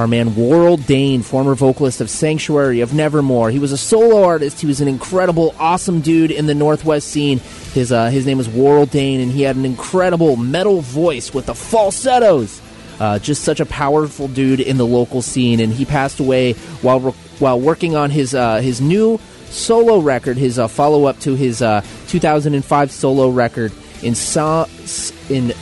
our 0.00 0.08
man 0.08 0.34
Warrel 0.34 0.78
Dane, 0.78 1.20
former 1.20 1.54
vocalist 1.54 2.00
of 2.00 2.08
Sanctuary 2.08 2.80
of 2.80 2.94
Nevermore. 2.94 3.50
He 3.50 3.58
was 3.58 3.70
a 3.70 3.76
solo 3.76 4.24
artist. 4.24 4.58
He 4.58 4.66
was 4.66 4.80
an 4.80 4.88
incredible, 4.88 5.54
awesome 5.58 6.00
dude 6.00 6.30
in 6.30 6.46
the 6.46 6.54
Northwest 6.54 7.08
scene. 7.08 7.38
His 7.74 7.92
uh, 7.92 8.08
his 8.08 8.24
name 8.24 8.38
was 8.38 8.48
Warrel 8.48 8.86
Dane, 8.86 9.20
and 9.20 9.30
he 9.30 9.42
had 9.42 9.56
an 9.56 9.66
incredible 9.66 10.36
metal 10.36 10.80
voice 10.80 11.34
with 11.34 11.46
the 11.46 11.54
falsettos. 11.54 12.62
Uh, 12.98 13.18
just 13.18 13.44
such 13.44 13.60
a 13.60 13.66
powerful 13.66 14.28
dude 14.28 14.60
in 14.60 14.78
the 14.78 14.86
local 14.86 15.20
scene, 15.20 15.60
and 15.60 15.72
he 15.72 15.84
passed 15.84 16.18
away 16.18 16.54
while 16.82 17.00
re- 17.00 17.12
while 17.38 17.60
working 17.60 17.94
on 17.94 18.10
his 18.10 18.34
uh, 18.34 18.56
his 18.56 18.80
new 18.80 19.20
solo 19.50 19.98
record, 19.98 20.38
his 20.38 20.58
uh, 20.58 20.66
follow 20.66 21.04
up 21.04 21.18
to 21.20 21.34
his 21.34 21.60
uh, 21.60 21.82
2005 22.08 22.90
solo 22.90 23.28
record 23.28 23.70
in 24.02 24.14
Sa- 24.14 24.66
in 25.28 25.52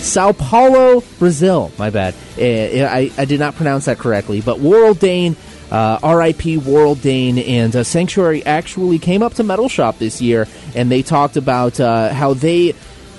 Sao 0.00 0.32
Paulo, 0.32 1.02
Brazil. 1.18 1.70
My 1.78 1.90
bad. 1.90 2.14
Uh, 2.38 2.86
I, 2.86 3.12
I 3.16 3.24
did 3.26 3.38
not 3.38 3.54
pronounce 3.54 3.84
that 3.84 3.98
correctly. 3.98 4.40
But 4.40 4.58
Warrel 4.58 4.94
Dane, 4.94 5.36
uh, 5.70 5.98
R.I.P. 6.02 6.58
Warrel 6.58 6.94
Dane, 6.94 7.38
and 7.38 7.74
uh, 7.76 7.84
Sanctuary 7.84 8.44
actually 8.44 8.98
came 8.98 9.22
up 9.22 9.34
to 9.34 9.42
Metal 9.42 9.68
Shop 9.68 9.98
this 9.98 10.20
year, 10.20 10.48
and 10.74 10.90
they 10.90 11.02
talked 11.02 11.36
about 11.36 11.78
uh, 11.78 12.12
how 12.12 12.34
they 12.34 12.74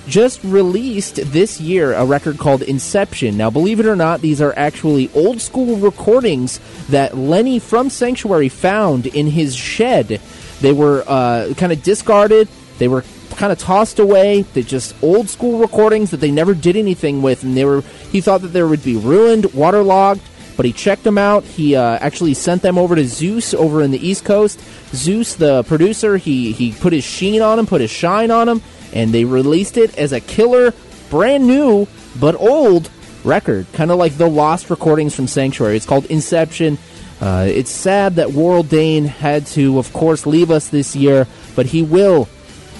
just 0.08 0.42
released 0.42 1.16
this 1.32 1.60
year 1.60 1.92
a 1.92 2.04
record 2.04 2.38
called 2.38 2.62
Inception. 2.62 3.36
Now, 3.36 3.50
believe 3.50 3.78
it 3.80 3.86
or 3.86 3.96
not, 3.96 4.20
these 4.20 4.40
are 4.40 4.52
actually 4.56 5.10
old 5.14 5.40
school 5.40 5.76
recordings 5.76 6.58
that 6.88 7.16
Lenny 7.16 7.58
from 7.58 7.90
Sanctuary 7.90 8.48
found 8.48 9.06
in 9.06 9.28
his 9.28 9.54
shed. 9.54 10.20
They 10.60 10.72
were 10.72 11.04
uh, 11.06 11.54
kind 11.56 11.72
of 11.72 11.82
discarded. 11.82 12.48
They 12.78 12.88
were 12.88 13.04
kind 13.42 13.50
of 13.52 13.58
tossed 13.58 13.98
away. 13.98 14.42
They 14.42 14.62
just 14.62 14.94
old 15.02 15.28
school 15.28 15.58
recordings 15.58 16.12
that 16.12 16.18
they 16.18 16.30
never 16.30 16.54
did 16.54 16.76
anything 16.76 17.22
with, 17.22 17.42
and 17.42 17.56
they 17.56 17.64
were. 17.64 17.80
He 18.12 18.20
thought 18.20 18.40
that 18.42 18.52
they 18.52 18.62
would 18.62 18.84
be 18.84 18.94
ruined, 18.94 19.52
waterlogged, 19.52 20.20
but 20.56 20.64
he 20.64 20.72
checked 20.72 21.02
them 21.02 21.18
out. 21.18 21.42
He 21.42 21.74
uh, 21.74 21.98
actually 22.00 22.34
sent 22.34 22.62
them 22.62 22.78
over 22.78 22.94
to 22.94 23.04
Zeus 23.04 23.52
over 23.52 23.82
in 23.82 23.90
the 23.90 23.98
East 23.98 24.24
Coast. 24.24 24.60
Zeus, 24.94 25.34
the 25.34 25.64
producer, 25.64 26.18
he 26.18 26.52
he 26.52 26.70
put 26.70 26.92
his 26.92 27.02
sheen 27.02 27.42
on 27.42 27.56
them, 27.56 27.66
put 27.66 27.80
his 27.80 27.90
shine 27.90 28.30
on 28.30 28.46
them, 28.46 28.62
and 28.92 29.12
they 29.12 29.24
released 29.24 29.76
it 29.76 29.98
as 29.98 30.12
a 30.12 30.20
killer, 30.20 30.72
brand 31.10 31.44
new 31.44 31.88
but 32.20 32.36
old 32.36 32.90
record, 33.24 33.66
kind 33.72 33.90
of 33.90 33.98
like 33.98 34.16
the 34.18 34.28
lost 34.28 34.70
recordings 34.70 35.16
from 35.16 35.26
Sanctuary. 35.26 35.76
It's 35.76 35.86
called 35.86 36.06
Inception. 36.06 36.78
Uh, 37.20 37.46
it's 37.48 37.72
sad 37.72 38.14
that 38.16 38.30
Warrel 38.30 38.62
Dane 38.62 39.06
had 39.06 39.46
to, 39.48 39.80
of 39.80 39.92
course, 39.92 40.26
leave 40.26 40.52
us 40.52 40.68
this 40.68 40.94
year, 40.94 41.26
but 41.56 41.66
he 41.66 41.82
will 41.82 42.28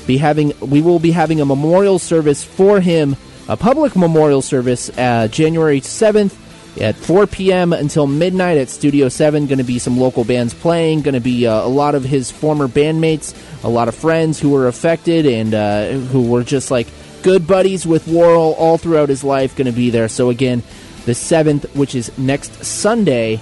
be 0.07 0.17
having 0.17 0.53
we 0.61 0.83
will 0.83 0.99
be 0.99 1.11
having 1.11 1.41
a 1.41 1.45
memorial 1.45 1.99
service 1.99 2.45
for 2.45 2.81
him, 2.81 3.17
a 3.49 3.57
public 3.57 3.97
memorial 3.97 4.43
service, 4.43 4.91
uh, 4.99 5.29
January 5.29 5.81
seventh 5.81 6.39
at 6.81 6.97
4 6.97 7.27
p.m. 7.27 7.73
until 7.73 8.07
midnight 8.07 8.57
at 8.57 8.69
Studio 8.69 9.09
7. 9.09 9.47
Going 9.47 9.59
to 9.59 9.65
be 9.65 9.79
some 9.79 9.99
local 9.99 10.25
bands 10.25 10.55
playing. 10.55 11.03
Going 11.03 11.15
to 11.15 11.21
be 11.21 11.47
uh, 11.47 11.67
a 11.67 11.69
lot 11.69 11.95
of 11.95 12.05
his 12.05 12.31
former 12.31 12.69
bandmates, 12.69 13.35
a 13.65 13.69
lot 13.69 13.89
of 13.89 13.95
friends 13.95 14.41
who 14.41 14.51
were 14.51 14.69
affected 14.69 15.27
and 15.27 15.55
uh, 15.55 15.91
who 16.09 16.31
were 16.31 16.45
just 16.45 16.71
like 16.71 16.87
good 17.23 17.47
buddies 17.47 17.87
with 17.87 18.09
Warrel 18.09 18.55
all 18.55 18.79
throughout 18.79 19.09
his 19.09 19.23
life. 19.23 19.57
Going 19.57 19.67
to 19.67 19.73
be 19.73 19.91
there. 19.91 20.09
So 20.09 20.31
again, 20.31 20.63
the 21.05 21.13
7th, 21.13 21.75
which 21.75 21.95
is 21.95 22.17
next 22.17 22.65
Sunday 22.65 23.41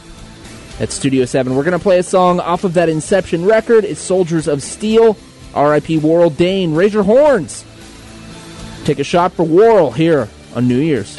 at 0.81 0.91
Studio 0.91 1.25
7. 1.25 1.55
We're 1.55 1.65
going 1.65 1.79
to 1.79 1.83
play 1.83 1.99
a 1.99 2.03
song 2.03 2.41
off 2.41 2.65
of 2.65 2.75
that 2.75 2.89
Inception 2.89 3.45
record. 3.45 3.85
It's 3.85 4.01
Soldiers 4.01 4.49
of 4.49 4.63
Steel. 4.63 5.17
R.I.P. 5.55 5.99
Warrel 5.99 6.31
Dane. 6.31 6.75
Raise 6.75 6.95
your 6.95 7.03
horns. 7.03 7.65
Take 8.85 8.99
a 8.99 9.05
shot 9.05 9.33
for 9.33 9.45
Warrel 9.45 9.91
here 9.91 10.29
on 10.55 10.69
New 10.69 10.79
Year's. 10.79 11.17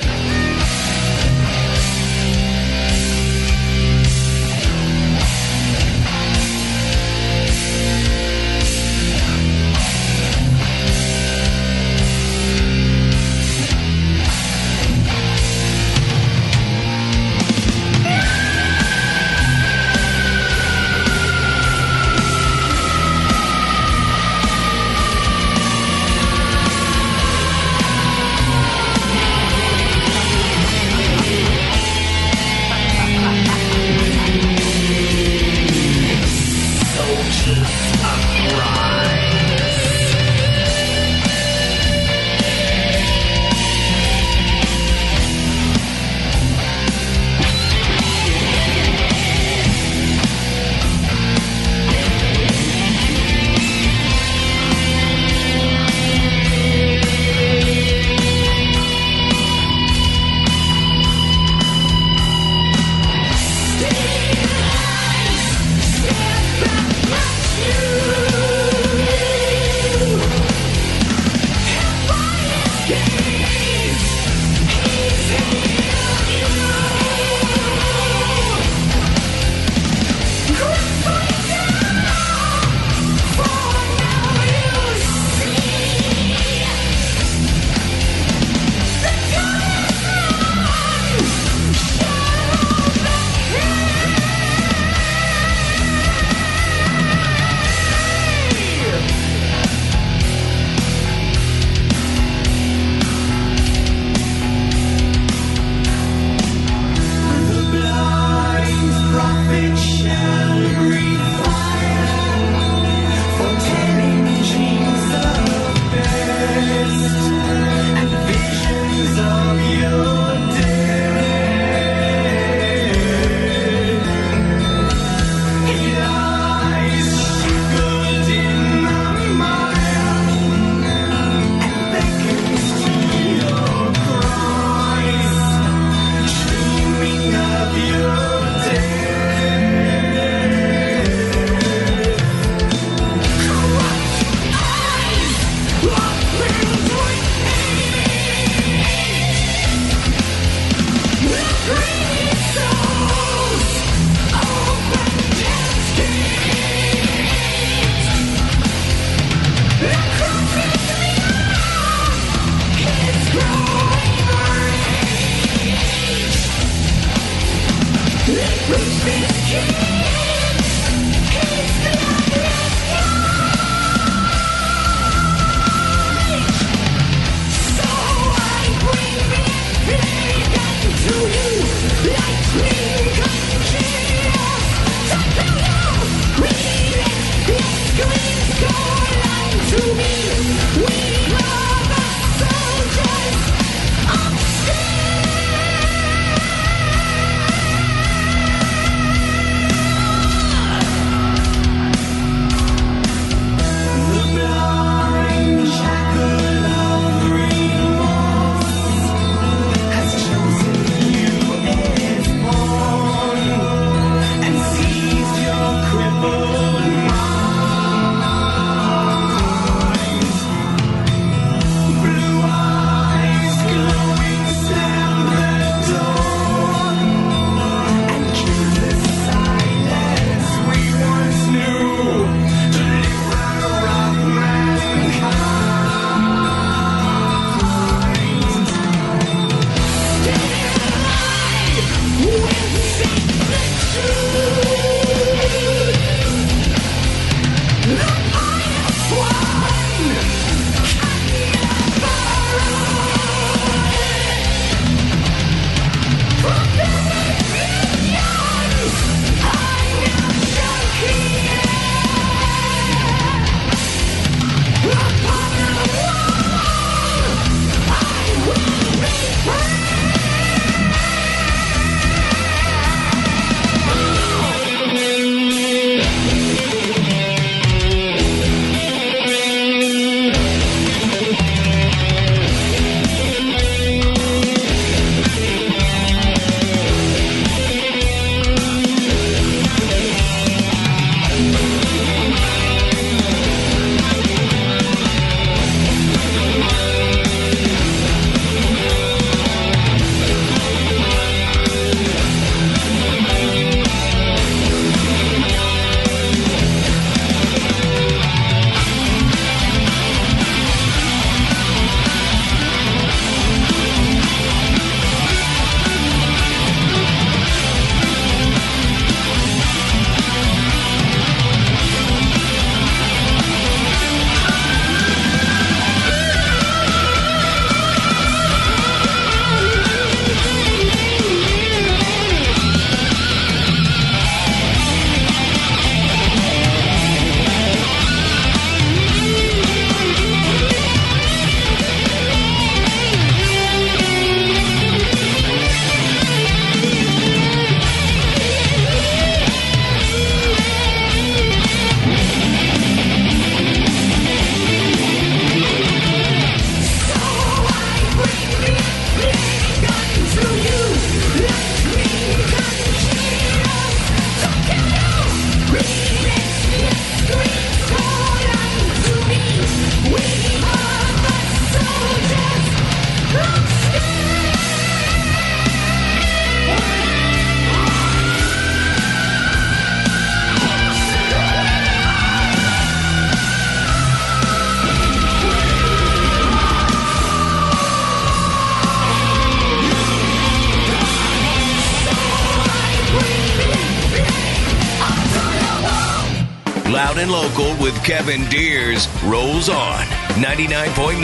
Kevin 398.04 398.46
Deers 398.50 399.08
rolls 399.24 399.70
on 399.70 400.00
99.9 400.36 401.22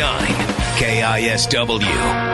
KISW. 0.78 2.27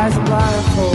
as 0.00 0.16
a 0.16 0.20
butterfly. 0.20 0.89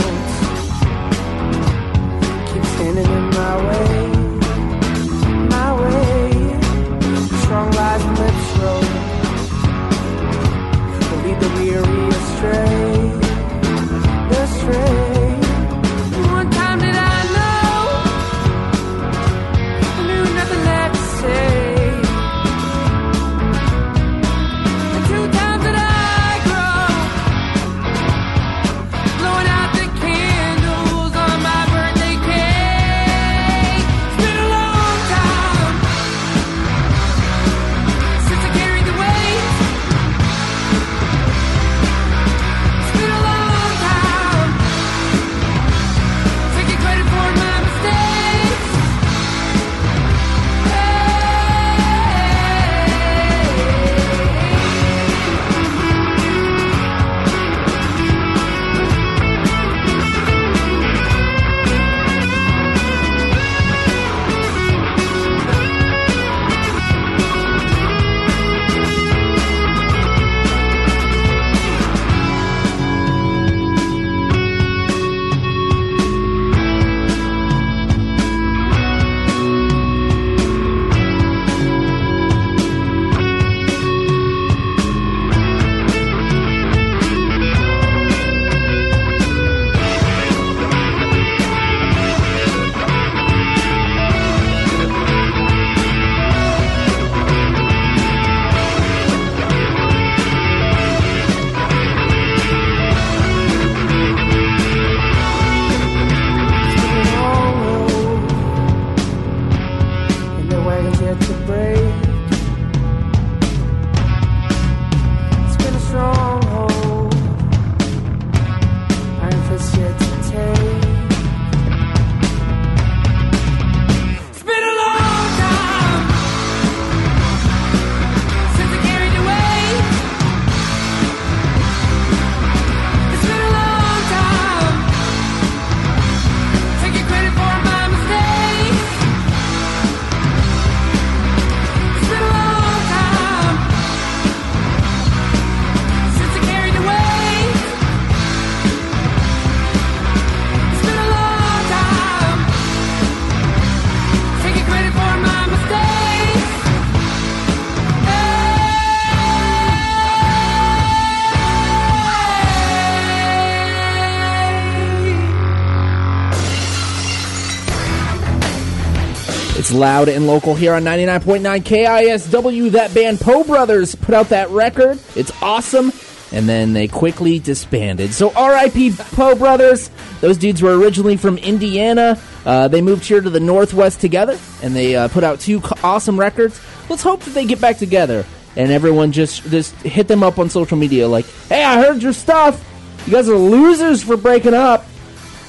loud 169.76 170.08
and 170.08 170.26
local 170.26 170.54
here 170.54 170.74
on 170.74 170.82
99.9 170.82 171.62
KISW. 171.62 172.70
That 172.72 172.94
band 172.94 173.20
Poe 173.20 173.44
Brothers 173.44 173.94
put 173.94 174.14
out 174.14 174.30
that 174.30 174.50
record. 174.50 174.98
It's 175.14 175.30
awesome. 175.42 175.92
And 176.32 176.48
then 176.48 176.72
they 176.72 176.88
quickly 176.88 177.38
disbanded. 177.38 178.12
So 178.12 178.30
RIP 178.30 178.96
Poe 178.96 179.36
Brothers. 179.36 179.90
Those 180.20 180.38
dudes 180.38 180.60
were 180.60 180.76
originally 180.76 181.16
from 181.16 181.38
Indiana. 181.38 182.20
Uh, 182.44 182.68
they 182.68 182.82
moved 182.82 183.04
here 183.04 183.20
to 183.20 183.30
the 183.30 183.40
Northwest 183.40 184.00
together 184.00 184.38
and 184.62 184.74
they 184.74 184.96
uh, 184.96 185.08
put 185.08 185.22
out 185.22 185.40
two 185.40 185.62
awesome 185.84 186.18
records. 186.18 186.60
Let's 186.88 187.02
hope 187.02 187.20
that 187.22 187.34
they 187.34 187.44
get 187.44 187.60
back 187.60 187.78
together 187.78 188.24
and 188.56 188.72
everyone 188.72 189.12
just, 189.12 189.44
just 189.44 189.74
hit 189.76 190.08
them 190.08 190.22
up 190.22 190.38
on 190.38 190.50
social 190.50 190.76
media 190.76 191.06
like, 191.06 191.26
hey, 191.48 191.62
I 191.62 191.80
heard 191.80 192.02
your 192.02 192.12
stuff. 192.12 192.62
You 193.06 193.12
guys 193.12 193.28
are 193.28 193.36
losers 193.36 194.02
for 194.02 194.16
breaking 194.16 194.54
up. 194.54 194.84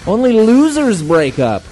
Only 0.05 0.33
losers 0.33 1.01
break 1.01 1.39
up. 1.39 1.63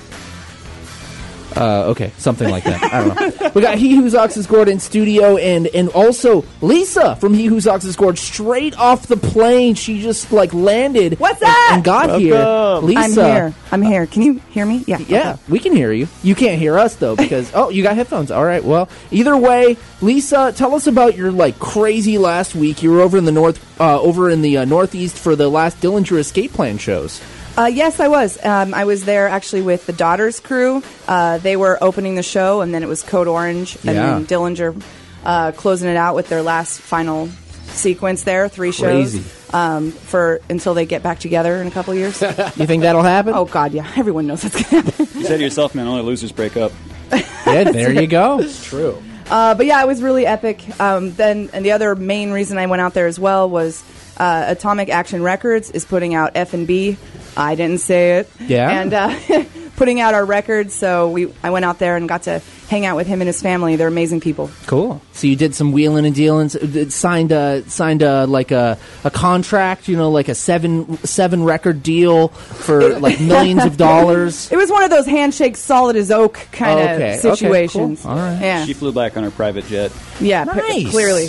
Uh, 1.55 1.85
okay, 1.91 2.11
something 2.17 2.49
like 2.49 2.63
that. 2.65 2.83
I 2.83 3.03
don't 3.05 3.39
know. 3.41 3.51
We 3.55 3.61
got 3.61 3.77
He 3.77 3.95
Whose 3.95 4.13
Ox 4.13 4.35
is 4.37 4.47
Gored 4.47 4.67
in 4.67 4.79
studio, 4.79 5.37
and 5.37 5.67
and 5.67 5.89
also 5.89 6.43
Lisa 6.61 7.15
from 7.15 7.33
He 7.33 7.45
Whose 7.45 7.65
Ox 7.67 7.85
is 7.85 7.95
Gored 7.95 8.17
straight 8.17 8.77
off 8.77 9.07
the 9.07 9.17
plane. 9.17 9.75
She 9.75 10.01
just 10.01 10.31
like 10.31 10.53
landed. 10.53 11.19
What's 11.19 11.41
and- 11.41 11.47
that? 11.47 11.71
And 11.75 11.83
got 11.83 12.19
here. 12.19 12.35
Lisa. 12.81 13.21
I'm 13.21 13.35
here. 13.35 13.53
I'm 13.71 13.81
here. 13.81 14.05
Can 14.07 14.21
you 14.21 14.41
hear 14.51 14.65
me? 14.65 14.83
Yeah. 14.87 14.97
Yeah, 15.07 15.31
okay. 15.33 15.41
we 15.49 15.59
can 15.59 15.73
hear 15.73 15.91
you. 15.91 16.07
You 16.23 16.35
can't 16.35 16.59
hear 16.59 16.77
us 16.77 16.95
though 16.95 17.15
because 17.15 17.51
oh, 17.53 17.69
you 17.69 17.83
got 17.83 17.95
headphones. 17.95 18.31
All 18.31 18.43
right. 18.43 18.63
Well, 18.63 18.89
either 19.11 19.37
way, 19.37 19.77
Lisa, 20.01 20.53
tell 20.55 20.75
us 20.75 20.87
about 20.87 21.15
your 21.15 21.31
like 21.31 21.59
crazy 21.59 22.17
last 22.17 22.55
week. 22.55 22.83
You 22.83 22.91
were 22.91 23.01
over 23.01 23.17
in 23.17 23.25
the 23.25 23.31
north, 23.31 23.79
uh, 23.79 24.01
over 24.01 24.29
in 24.29 24.41
the 24.41 24.57
uh, 24.57 24.65
northeast 24.65 25.17
for 25.17 25.35
the 25.35 25.49
last 25.49 25.79
Dillinger 25.81 26.17
Escape 26.17 26.53
Plan 26.53 26.77
shows. 26.77 27.21
Uh, 27.57 27.65
yes, 27.67 27.99
I 28.01 28.09
was. 28.09 28.43
Um, 28.43 28.73
I 28.73 28.83
was 28.83 29.05
there 29.05 29.27
actually 29.29 29.61
with 29.61 29.85
the 29.85 29.93
Daughters 29.93 30.39
crew. 30.41 30.83
Uh, 31.07 31.37
they 31.37 31.55
were 31.55 31.77
opening 31.81 32.15
the 32.15 32.23
show, 32.23 32.61
and 32.61 32.73
then 32.73 32.83
it 32.83 32.87
was 32.89 33.01
Code 33.01 33.27
Orange, 33.27 33.75
and 33.85 33.95
Yeah. 33.95 34.19
then 34.19 34.25
Dillinger 34.25 34.81
uh, 35.25 35.51
closing 35.53 35.89
it 35.89 35.95
out 35.97 36.15
with 36.15 36.27
their 36.27 36.41
last 36.41 36.79
final 36.81 37.29
sequence 37.67 38.23
there, 38.23 38.47
three 38.49 38.71
shows 38.71 39.15
um, 39.53 39.91
for 39.91 40.41
until 40.49 40.73
they 40.73 40.85
get 40.85 41.01
back 41.01 41.19
together 41.19 41.55
in 41.61 41.67
a 41.67 41.71
couple 41.71 41.93
years. 41.95 42.21
You 42.57 42.65
think 42.67 42.83
that'll 42.83 43.01
happen? 43.03 43.33
oh 43.33 43.45
God, 43.45 43.73
yeah, 43.73 43.89
everyone 43.95 44.27
knows 44.27 44.41
that's 44.43 44.61
gonna 44.69 44.83
happen. 44.83 45.07
You 45.19 45.25
said 45.25 45.39
it 45.39 45.43
yourself, 45.43 45.75
man. 45.75 45.87
Only 45.87 46.03
losers 46.03 46.31
break 46.33 46.57
up. 46.57 46.71
yeah. 47.47 47.63
There 47.71 47.91
you 47.93 48.07
go. 48.07 48.45
True. 48.63 49.01
Uh, 49.29 49.55
but 49.55 49.65
yeah, 49.65 49.81
it 49.81 49.87
was 49.87 50.01
really 50.03 50.25
epic. 50.27 50.63
Um, 50.79 51.13
then, 51.13 51.49
and 51.53 51.65
the 51.65 51.71
other 51.71 51.95
main 51.95 52.31
reason 52.31 52.57
I 52.57 52.67
went 52.67 52.81
out 52.81 52.93
there 52.93 53.07
as 53.07 53.19
well 53.19 53.49
was 53.49 53.83
uh, 54.17 54.45
Atomic 54.47 54.89
Action 54.89 55.21
Records 55.23 55.71
is 55.71 55.85
putting 55.85 56.13
out 56.15 56.31
F 56.35 56.53
and 56.53 56.65
B. 56.67 56.97
I 57.37 57.55
didn't 57.55 57.79
say 57.81 58.19
it. 58.19 58.29
Yeah. 58.39 58.69
And 58.81 58.93
uh, 58.93 59.43
putting 59.75 59.99
out 59.99 60.13
our 60.13 60.23
records, 60.23 60.73
so 60.73 61.09
we 61.09 61.33
I 61.43 61.49
went 61.49 61.65
out 61.65 61.79
there 61.79 61.97
and 61.97 62.07
got 62.07 62.23
to 62.23 62.41
hang 62.69 62.85
out 62.85 62.95
with 62.95 63.07
him 63.07 63.19
and 63.21 63.27
his 63.27 63.41
family. 63.41 63.75
They're 63.75 63.89
amazing 63.89 64.21
people. 64.21 64.49
Cool. 64.67 65.01
So 65.11 65.27
you 65.27 65.35
did 65.35 65.53
some 65.53 65.73
wheeling 65.73 66.05
and 66.05 66.15
dealing. 66.15 66.47
Signed 66.47 67.33
a 67.33 67.63
signed 67.69 68.01
a 68.03 68.25
like 68.25 68.51
a, 68.51 68.77
a 69.03 69.11
contract. 69.11 69.89
You 69.89 69.97
know, 69.97 70.11
like 70.11 70.29
a 70.29 70.35
seven 70.35 70.95
seven 70.99 71.43
record 71.43 71.83
deal 71.83 72.29
for 72.29 72.97
like 72.99 73.19
millions 73.19 73.65
of 73.65 73.75
dollars. 73.75 74.49
It 74.55 74.57
was 74.57 74.69
one 74.71 74.83
of 74.83 74.89
those 74.89 75.05
handshake 75.05 75.57
solid 75.57 75.97
as 75.97 76.11
oak 76.11 76.35
kind 76.53 76.79
of 76.79 76.85
Oh, 76.87 76.93
Okay, 76.93 77.17
okay, 77.17 77.17
situations. 77.35 78.01
cool. 78.03 78.11
All 78.11 78.17
right. 78.17 78.39
Yeah. 78.39 78.65
She 78.65 78.71
flew 78.73 78.93
back 78.93 79.17
on 79.17 79.23
her 79.23 79.31
private 79.31 79.65
jet. 79.65 79.91
yeah. 80.21 80.45
p- 80.45 80.57
Nice. 80.57 80.89
clearly. 80.91 81.27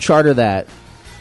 Charter 0.00 0.34
that. 0.34 0.66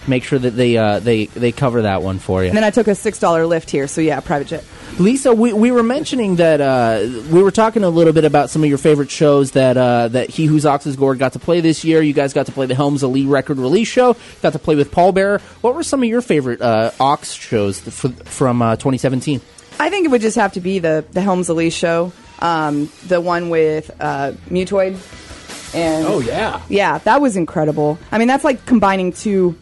Make 0.07 0.23
sure 0.23 0.38
that 0.39 0.51
they 0.51 0.75
uh, 0.77 0.99
they 0.99 1.25
they 1.27 1.51
cover 1.51 1.84
that 1.84 2.01
one 2.03 2.19
for 2.19 2.41
you. 2.43 2.49
And 2.49 2.57
then 2.57 2.63
I 2.63 2.71
took 2.71 2.88
a 2.88 2.95
six 2.95 3.19
dollar 3.19 3.43
Lyft 3.43 3.69
here. 3.69 3.88
So 3.88 4.01
yeah, 4.01 4.19
private 4.19 4.47
jet. 4.47 4.63
Lisa, 4.99 5.34
we, 5.34 5.53
we 5.53 5.71
were 5.71 5.81
mentioning 5.81 6.35
that 6.35 6.61
uh, 6.61 6.99
we 7.31 7.41
were 7.41 7.49
talking 7.49 7.84
a 7.84 7.89
little 7.89 8.13
bit 8.13 8.25
about 8.25 8.51
some 8.51 8.61
of 8.63 8.69
your 8.69 8.77
favorite 8.77 9.09
shows 9.09 9.51
that 9.51 9.75
uh, 9.77 10.07
that 10.09 10.30
He 10.30 10.45
Whose 10.45 10.65
Ox's 10.67 10.95
Gored 10.95 11.17
got 11.19 11.34
to 11.34 11.39
play 11.39 11.61
this 11.61 11.84
year. 11.84 12.01
You 12.01 12.13
guys 12.13 12.31
got 12.34 12.45
to 12.45 12.51
play 12.51 12.65
the 12.67 12.75
Helms 12.75 13.01
Alee 13.01 13.25
record 13.25 13.57
release 13.57 13.88
show. 13.88 14.15
Got 14.43 14.53
to 14.53 14.59
play 14.59 14.75
with 14.75 14.91
Pallbearer. 14.91 15.41
What 15.61 15.73
were 15.73 15.84
some 15.84 16.03
of 16.03 16.09
your 16.09 16.21
favorite 16.21 16.61
uh, 16.61 16.91
Ox 16.99 17.34
shows 17.34 17.88
f- 17.88 18.27
from 18.27 18.61
uh, 18.61 18.75
2017? 18.75 19.41
I 19.80 19.89
think 19.89 20.05
it 20.05 20.09
would 20.09 20.21
just 20.21 20.35
have 20.35 20.53
to 20.53 20.61
be 20.61 20.77
the 20.80 21.03
the 21.11 21.21
Helms 21.21 21.49
Alee 21.49 21.71
show, 21.71 22.13
um, 22.39 22.91
the 23.07 23.19
one 23.19 23.49
with 23.49 23.89
uh, 23.99 24.34
Mutoid. 24.49 24.99
And 25.73 26.05
Oh 26.05 26.19
yeah. 26.19 26.61
yeah, 26.69 26.99
that 26.99 27.19
was 27.19 27.35
incredible. 27.35 27.97
I 28.11 28.19
mean, 28.19 28.27
that's 28.27 28.43
like 28.43 28.63
combining 28.67 29.11
two 29.11 29.57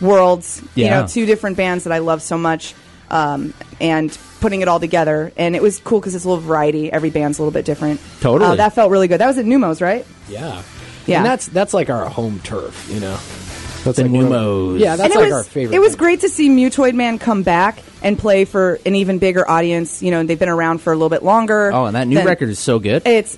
worlds. 0.00 0.62
You 0.74 0.90
know, 0.90 1.06
two 1.06 1.26
different 1.26 1.56
bands 1.56 1.84
that 1.84 1.92
I 1.92 1.98
love 1.98 2.22
so 2.22 2.36
much, 2.38 2.74
um, 3.10 3.54
and 3.80 4.16
putting 4.40 4.60
it 4.60 4.68
all 4.68 4.80
together. 4.80 5.32
And 5.36 5.54
it 5.56 5.62
was 5.62 5.78
cool 5.78 6.00
because 6.00 6.14
it's 6.14 6.24
a 6.24 6.28
little 6.28 6.42
variety. 6.42 6.92
Every 6.92 7.10
band's 7.10 7.38
a 7.38 7.42
little 7.42 7.52
bit 7.52 7.64
different. 7.64 8.00
Totally. 8.20 8.50
Uh, 8.52 8.54
that 8.56 8.74
felt 8.74 8.90
really 8.90 9.08
good. 9.08 9.18
That 9.20 9.26
was 9.26 9.38
at 9.38 9.44
Neumos, 9.44 9.80
right? 9.80 10.06
Yeah. 10.28 10.62
Yeah. 11.06 11.18
And 11.18 11.26
that's 11.26 11.46
that's 11.48 11.74
like 11.74 11.90
our 11.90 12.08
home 12.08 12.40
turf, 12.40 12.88
you 12.90 13.00
know. 13.00 13.18
That's 13.84 13.98
The 13.98 14.04
like 14.04 14.12
Neumos. 14.12 14.80
Yeah, 14.80 14.96
that's 14.96 15.14
and 15.14 15.22
like 15.22 15.24
was, 15.24 15.32
our 15.34 15.44
favorite. 15.44 15.76
It 15.76 15.78
was 15.78 15.90
thing. 15.90 15.98
great 15.98 16.20
to 16.20 16.30
see 16.30 16.48
Mutoid 16.48 16.94
Man 16.94 17.18
come 17.18 17.42
back 17.42 17.82
and 18.02 18.18
play 18.18 18.46
for 18.46 18.78
an 18.86 18.94
even 18.94 19.18
bigger 19.18 19.46
audience. 19.48 20.02
You 20.02 20.10
know, 20.10 20.22
they've 20.24 20.38
been 20.38 20.48
around 20.48 20.78
for 20.80 20.90
a 20.92 20.96
little 20.96 21.10
bit 21.10 21.22
longer. 21.22 21.70
Oh, 21.70 21.84
and 21.84 21.94
that 21.94 22.06
new 22.08 22.16
than- 22.16 22.26
record 22.26 22.48
is 22.48 22.58
so 22.58 22.78
good. 22.78 23.02
It's 23.06 23.36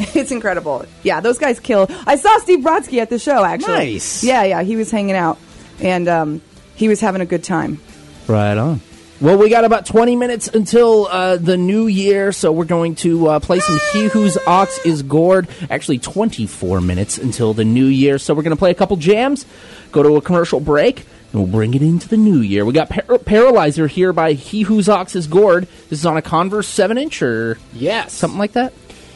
it's 0.14 0.30
incredible. 0.32 0.84
Yeah, 1.02 1.20
those 1.20 1.38
guys 1.38 1.60
kill. 1.60 1.86
I 2.06 2.16
saw 2.16 2.38
Steve 2.38 2.60
Brodsky 2.60 2.98
at 2.98 3.10
the 3.10 3.18
show 3.18 3.44
actually. 3.44 3.74
Nice. 3.74 4.24
Yeah, 4.24 4.42
yeah, 4.44 4.62
he 4.62 4.76
was 4.76 4.90
hanging 4.90 5.16
out 5.16 5.38
and 5.80 6.08
um, 6.08 6.42
he 6.74 6.88
was 6.88 7.00
having 7.00 7.20
a 7.20 7.26
good 7.26 7.44
time. 7.44 7.80
Right 8.26 8.56
on. 8.56 8.80
Well, 9.20 9.36
we 9.36 9.50
got 9.50 9.64
about 9.64 9.84
20 9.84 10.16
minutes 10.16 10.48
until 10.48 11.06
uh, 11.06 11.36
the 11.36 11.58
new 11.58 11.86
year, 11.88 12.32
so 12.32 12.52
we're 12.52 12.64
going 12.64 12.94
to 12.96 13.28
uh, 13.28 13.40
play 13.40 13.60
some 13.60 13.78
He 13.92 14.06
Whose 14.08 14.38
Ox 14.46 14.78
is 14.86 15.02
Gored. 15.02 15.46
Actually, 15.68 15.98
24 15.98 16.80
minutes 16.80 17.18
until 17.18 17.52
the 17.52 17.64
new 17.66 17.84
year, 17.84 18.16
so 18.18 18.32
we're 18.32 18.42
going 18.42 18.56
to 18.56 18.58
play 18.58 18.70
a 18.70 18.74
couple 18.74 18.96
jams, 18.96 19.44
go 19.92 20.02
to 20.02 20.16
a 20.16 20.22
commercial 20.22 20.58
break, 20.58 21.00
and 21.00 21.34
we'll 21.42 21.46
bring 21.52 21.74
it 21.74 21.82
into 21.82 22.08
the 22.08 22.16
new 22.16 22.38
year. 22.40 22.64
We 22.64 22.72
got 22.72 22.88
Par- 22.88 23.18
Paralyzer 23.18 23.86
here 23.88 24.14
by 24.14 24.32
He 24.32 24.62
Whose 24.62 24.88
Ox 24.88 25.14
is 25.14 25.26
Gored. 25.26 25.68
This 25.90 25.98
is 25.98 26.06
on 26.06 26.16
a 26.16 26.22
Converse 26.22 26.66
7 26.68 26.96
inch 26.96 27.20
or 27.20 27.58
Yes. 27.74 28.14
something 28.14 28.38
like 28.38 28.52
that? 28.52 28.72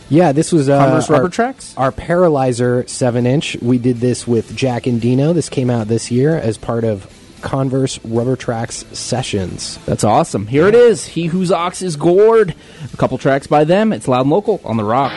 Yeah, 0.08 0.32
this 0.32 0.52
was 0.52 0.68
uh, 0.68 0.78
Converse 0.78 1.08
rubber 1.10 1.24
our, 1.24 1.28
tracks? 1.30 1.74
Our 1.76 1.92
Paralyzer 1.92 2.86
seven 2.86 3.26
inch. 3.26 3.56
We 3.62 3.78
did 3.78 3.98
this 3.98 4.26
with 4.26 4.54
Jack 4.54 4.84
Endino. 4.84 5.34
This 5.34 5.48
came 5.48 5.70
out 5.70 5.88
this 5.88 6.10
year 6.10 6.36
as 6.36 6.58
part 6.58 6.84
of 6.84 7.10
Converse 7.40 7.98
Rubber 8.04 8.36
Tracks 8.36 8.84
sessions. 8.92 9.78
That's 9.86 10.04
awesome. 10.04 10.46
Here 10.46 10.66
it 10.66 10.74
is 10.74 11.06
He 11.06 11.26
Whose 11.26 11.52
Ox 11.52 11.82
is 11.82 11.96
Gored. 11.96 12.54
A 12.92 12.96
couple 12.96 13.18
tracks 13.18 13.46
by 13.46 13.64
them. 13.64 13.92
It's 13.92 14.08
Loud 14.08 14.22
and 14.22 14.30
Local 14.30 14.60
on 14.64 14.76
The 14.76 14.84
Rock. 14.84 15.12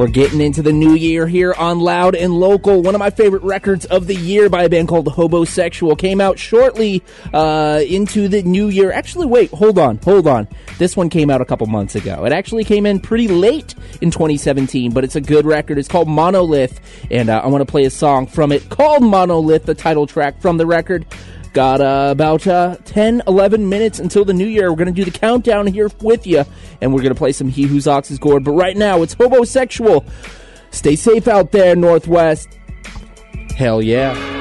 We're 0.00 0.06
getting 0.06 0.40
into 0.40 0.62
the 0.62 0.72
new 0.72 0.94
year 0.94 1.26
here 1.26 1.52
on 1.52 1.78
Loud 1.78 2.14
and 2.14 2.32
Local. 2.32 2.80
One 2.80 2.94
of 2.94 2.98
my 2.98 3.10
favorite 3.10 3.42
records 3.42 3.84
of 3.84 4.06
the 4.06 4.14
year 4.14 4.48
by 4.48 4.62
a 4.62 4.68
band 4.70 4.88
called 4.88 5.04
Hobosexual 5.04 5.98
came 5.98 6.22
out 6.22 6.38
shortly 6.38 7.02
uh, 7.34 7.82
into 7.86 8.26
the 8.26 8.42
new 8.42 8.68
year. 8.68 8.92
Actually, 8.92 9.26
wait, 9.26 9.50
hold 9.50 9.78
on, 9.78 9.98
hold 9.98 10.26
on. 10.26 10.48
This 10.78 10.96
one 10.96 11.10
came 11.10 11.28
out 11.28 11.42
a 11.42 11.44
couple 11.44 11.66
months 11.66 11.96
ago. 11.96 12.24
It 12.24 12.32
actually 12.32 12.64
came 12.64 12.86
in 12.86 12.98
pretty 13.00 13.28
late 13.28 13.74
in 14.00 14.10
2017, 14.10 14.90
but 14.90 15.04
it's 15.04 15.16
a 15.16 15.20
good 15.20 15.44
record. 15.44 15.76
It's 15.76 15.86
called 15.86 16.08
Monolith, 16.08 16.80
and 17.10 17.28
uh, 17.28 17.42
I 17.44 17.48
want 17.48 17.60
to 17.60 17.70
play 17.70 17.84
a 17.84 17.90
song 17.90 18.26
from 18.26 18.52
it 18.52 18.70
called 18.70 19.02
Monolith, 19.02 19.66
the 19.66 19.74
title 19.74 20.06
track 20.06 20.40
from 20.40 20.56
the 20.56 20.64
record. 20.64 21.04
Got 21.52 21.80
uh, 21.80 22.08
about 22.10 22.46
uh, 22.46 22.76
10, 22.84 23.22
11 23.26 23.68
minutes 23.68 23.98
until 23.98 24.24
the 24.24 24.32
new 24.32 24.46
year. 24.46 24.70
We're 24.70 24.76
going 24.76 24.94
to 24.94 25.04
do 25.04 25.04
the 25.04 25.16
countdown 25.16 25.66
here 25.66 25.90
with 26.00 26.26
you, 26.26 26.44
and 26.80 26.92
we're 26.92 27.02
going 27.02 27.12
to 27.14 27.18
play 27.18 27.32
some 27.32 27.48
He 27.48 27.64
Whose 27.64 27.88
Ox 27.88 28.10
is 28.10 28.18
Gored. 28.18 28.44
But 28.44 28.52
right 28.52 28.76
now, 28.76 29.02
it's 29.02 29.16
Hobosexual. 29.16 30.08
Stay 30.70 30.94
safe 30.94 31.26
out 31.26 31.50
there, 31.50 31.74
Northwest. 31.74 32.56
Hell 33.56 33.82
yeah. 33.82 34.39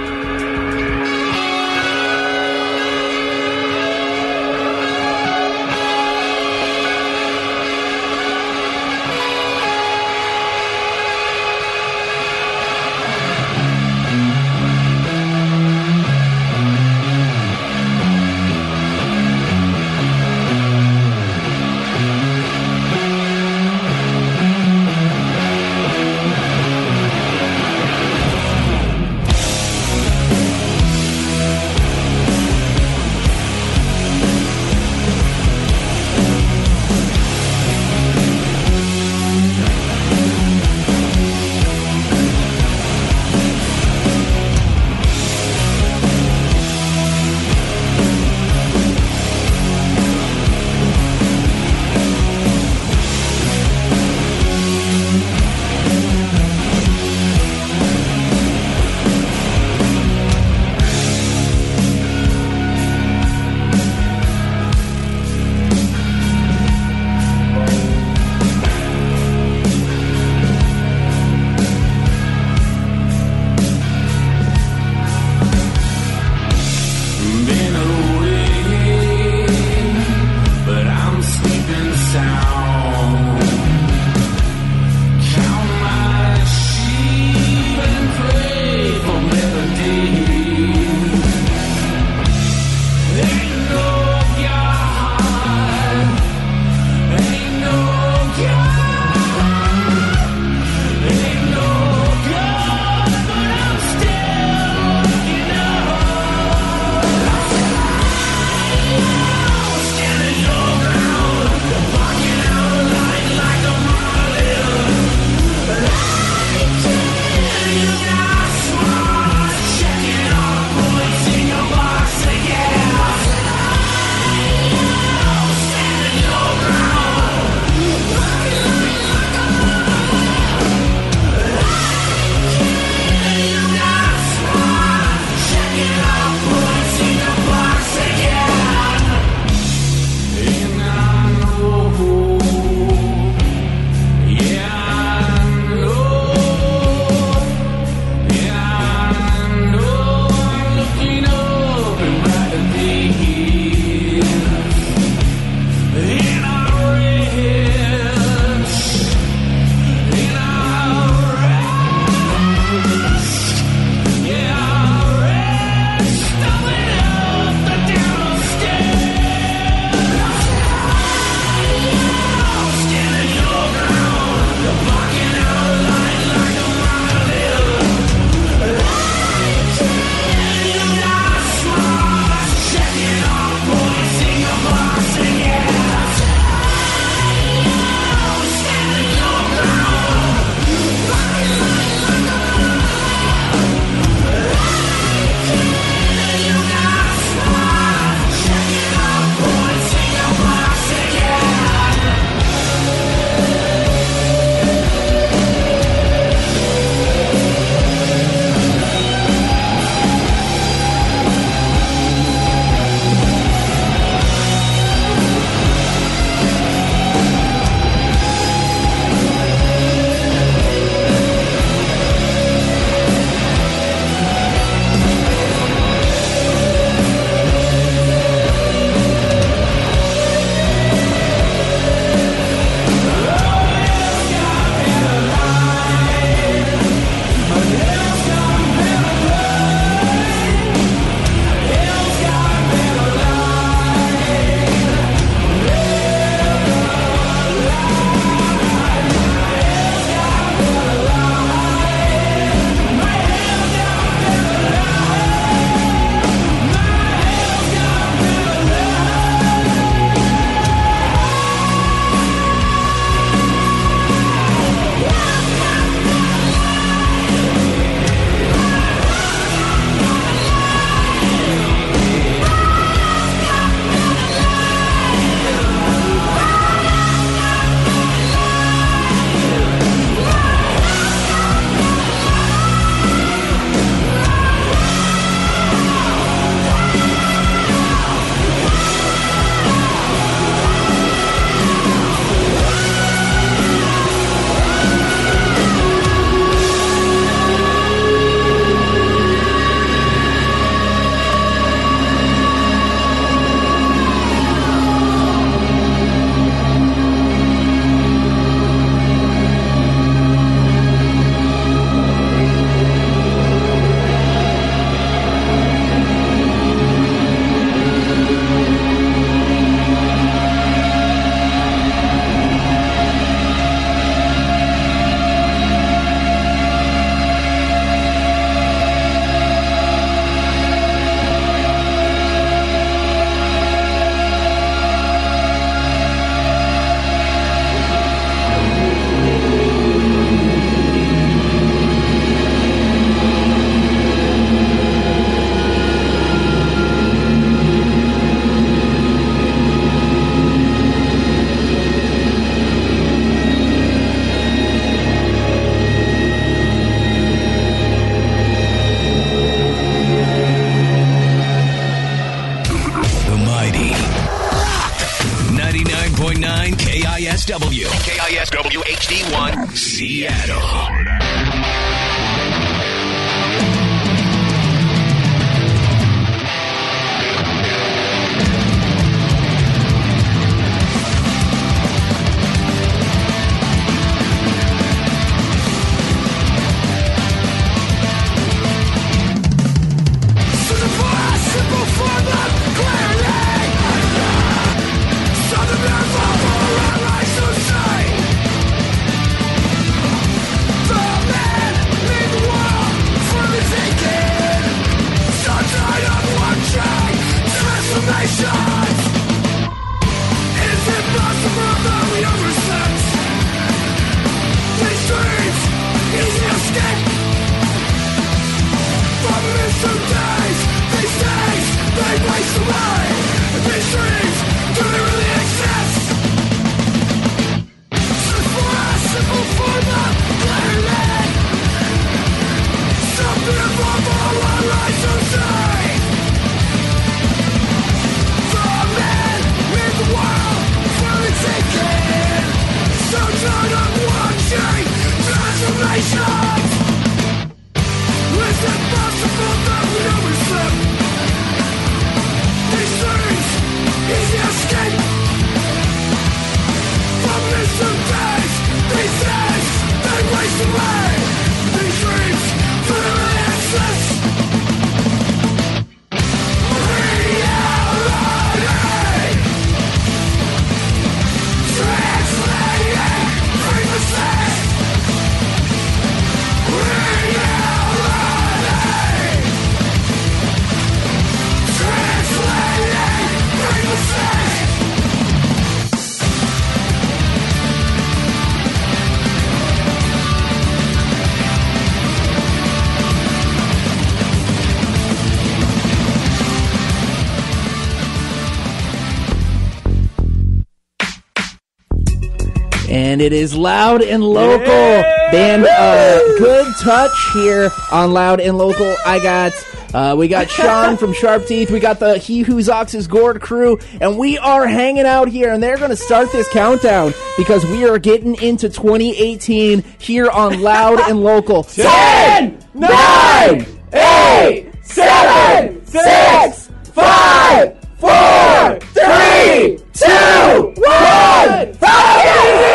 And 503.20 503.26
it 503.26 503.34
is 503.34 503.54
loud 503.54 504.02
and 504.02 504.24
local. 504.24 504.66
Band 504.66 505.66
uh, 505.66 506.20
Good 506.38 506.74
Touch 506.80 507.12
here 507.34 507.70
on 507.91 508.14
Loud 508.14 508.40
and 508.40 508.58
Local. 508.58 508.96
I 509.06 509.20
got 509.20 509.52
uh, 509.94 510.16
we 510.18 510.30
got 510.30 510.50
Sean 510.50 510.96
from 510.96 511.12
Sharp 511.12 511.46
Teeth. 511.46 511.70
We 511.70 511.82
got 511.82 512.00
the 512.00 512.18
He 512.18 512.44
Whose 512.44 512.70
Ox's 512.70 513.08
Gored 513.08 513.41
crew, 513.41 513.78
and 514.00 514.18
we 514.18 514.38
are 514.38 514.66
hanging 514.66 515.06
out 515.06 515.28
here. 515.28 515.52
And 515.52 515.62
they're 515.62 515.76
going 515.76 515.90
to 515.90 515.98
start 515.98 516.32
this 516.32 516.48
countdown 516.48 517.14
because 517.36 517.66
we 517.66 517.86
are 517.86 518.00
getting 518.00 518.41
into 518.41 518.70
2018 518.70 519.84
here 519.98 520.30
on 520.30 520.62
Loud 520.62 521.02
and 521.10 521.22
Local. 521.22 521.64
Ten, 521.66 522.58
nine, 522.74 523.66
eight, 523.91 524.72
seven, 524.82 525.86
six, 525.86 526.72
five, 526.94 527.78
four, 527.98 528.80
three, 528.94 529.78
two, 529.91 530.74
one. 530.78 531.76
Yes, 532.22 532.69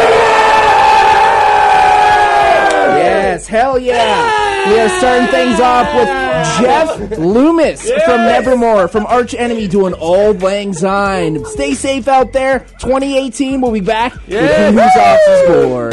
hell 3.55 3.79
yeah. 3.79 4.69
We 4.69 4.81
are 4.81 4.89
starting 4.99 5.29
things 5.29 5.61
off 5.61 5.87
with 5.95 6.09
Jeff 6.59 7.19
Loomis 7.19 7.89
from 8.05 8.23
Nevermore, 8.23 8.89
from 8.89 9.07
Arch 9.07 9.33
Enemy, 9.33 9.69
doing 9.69 9.95
Auld 9.95 10.43
Lang 10.43 10.73
Syne. 10.73 11.45
Stay 11.45 11.75
safe 11.75 12.09
out 12.09 12.33
there. 12.33 12.61
2018, 12.81 13.61
we'll 13.61 13.71
be 13.71 13.81
back 13.81 14.15
with 14.27 14.73
Who's 14.73 14.97
Off 14.97 15.21
the 15.27 15.45
Score. 15.45 15.93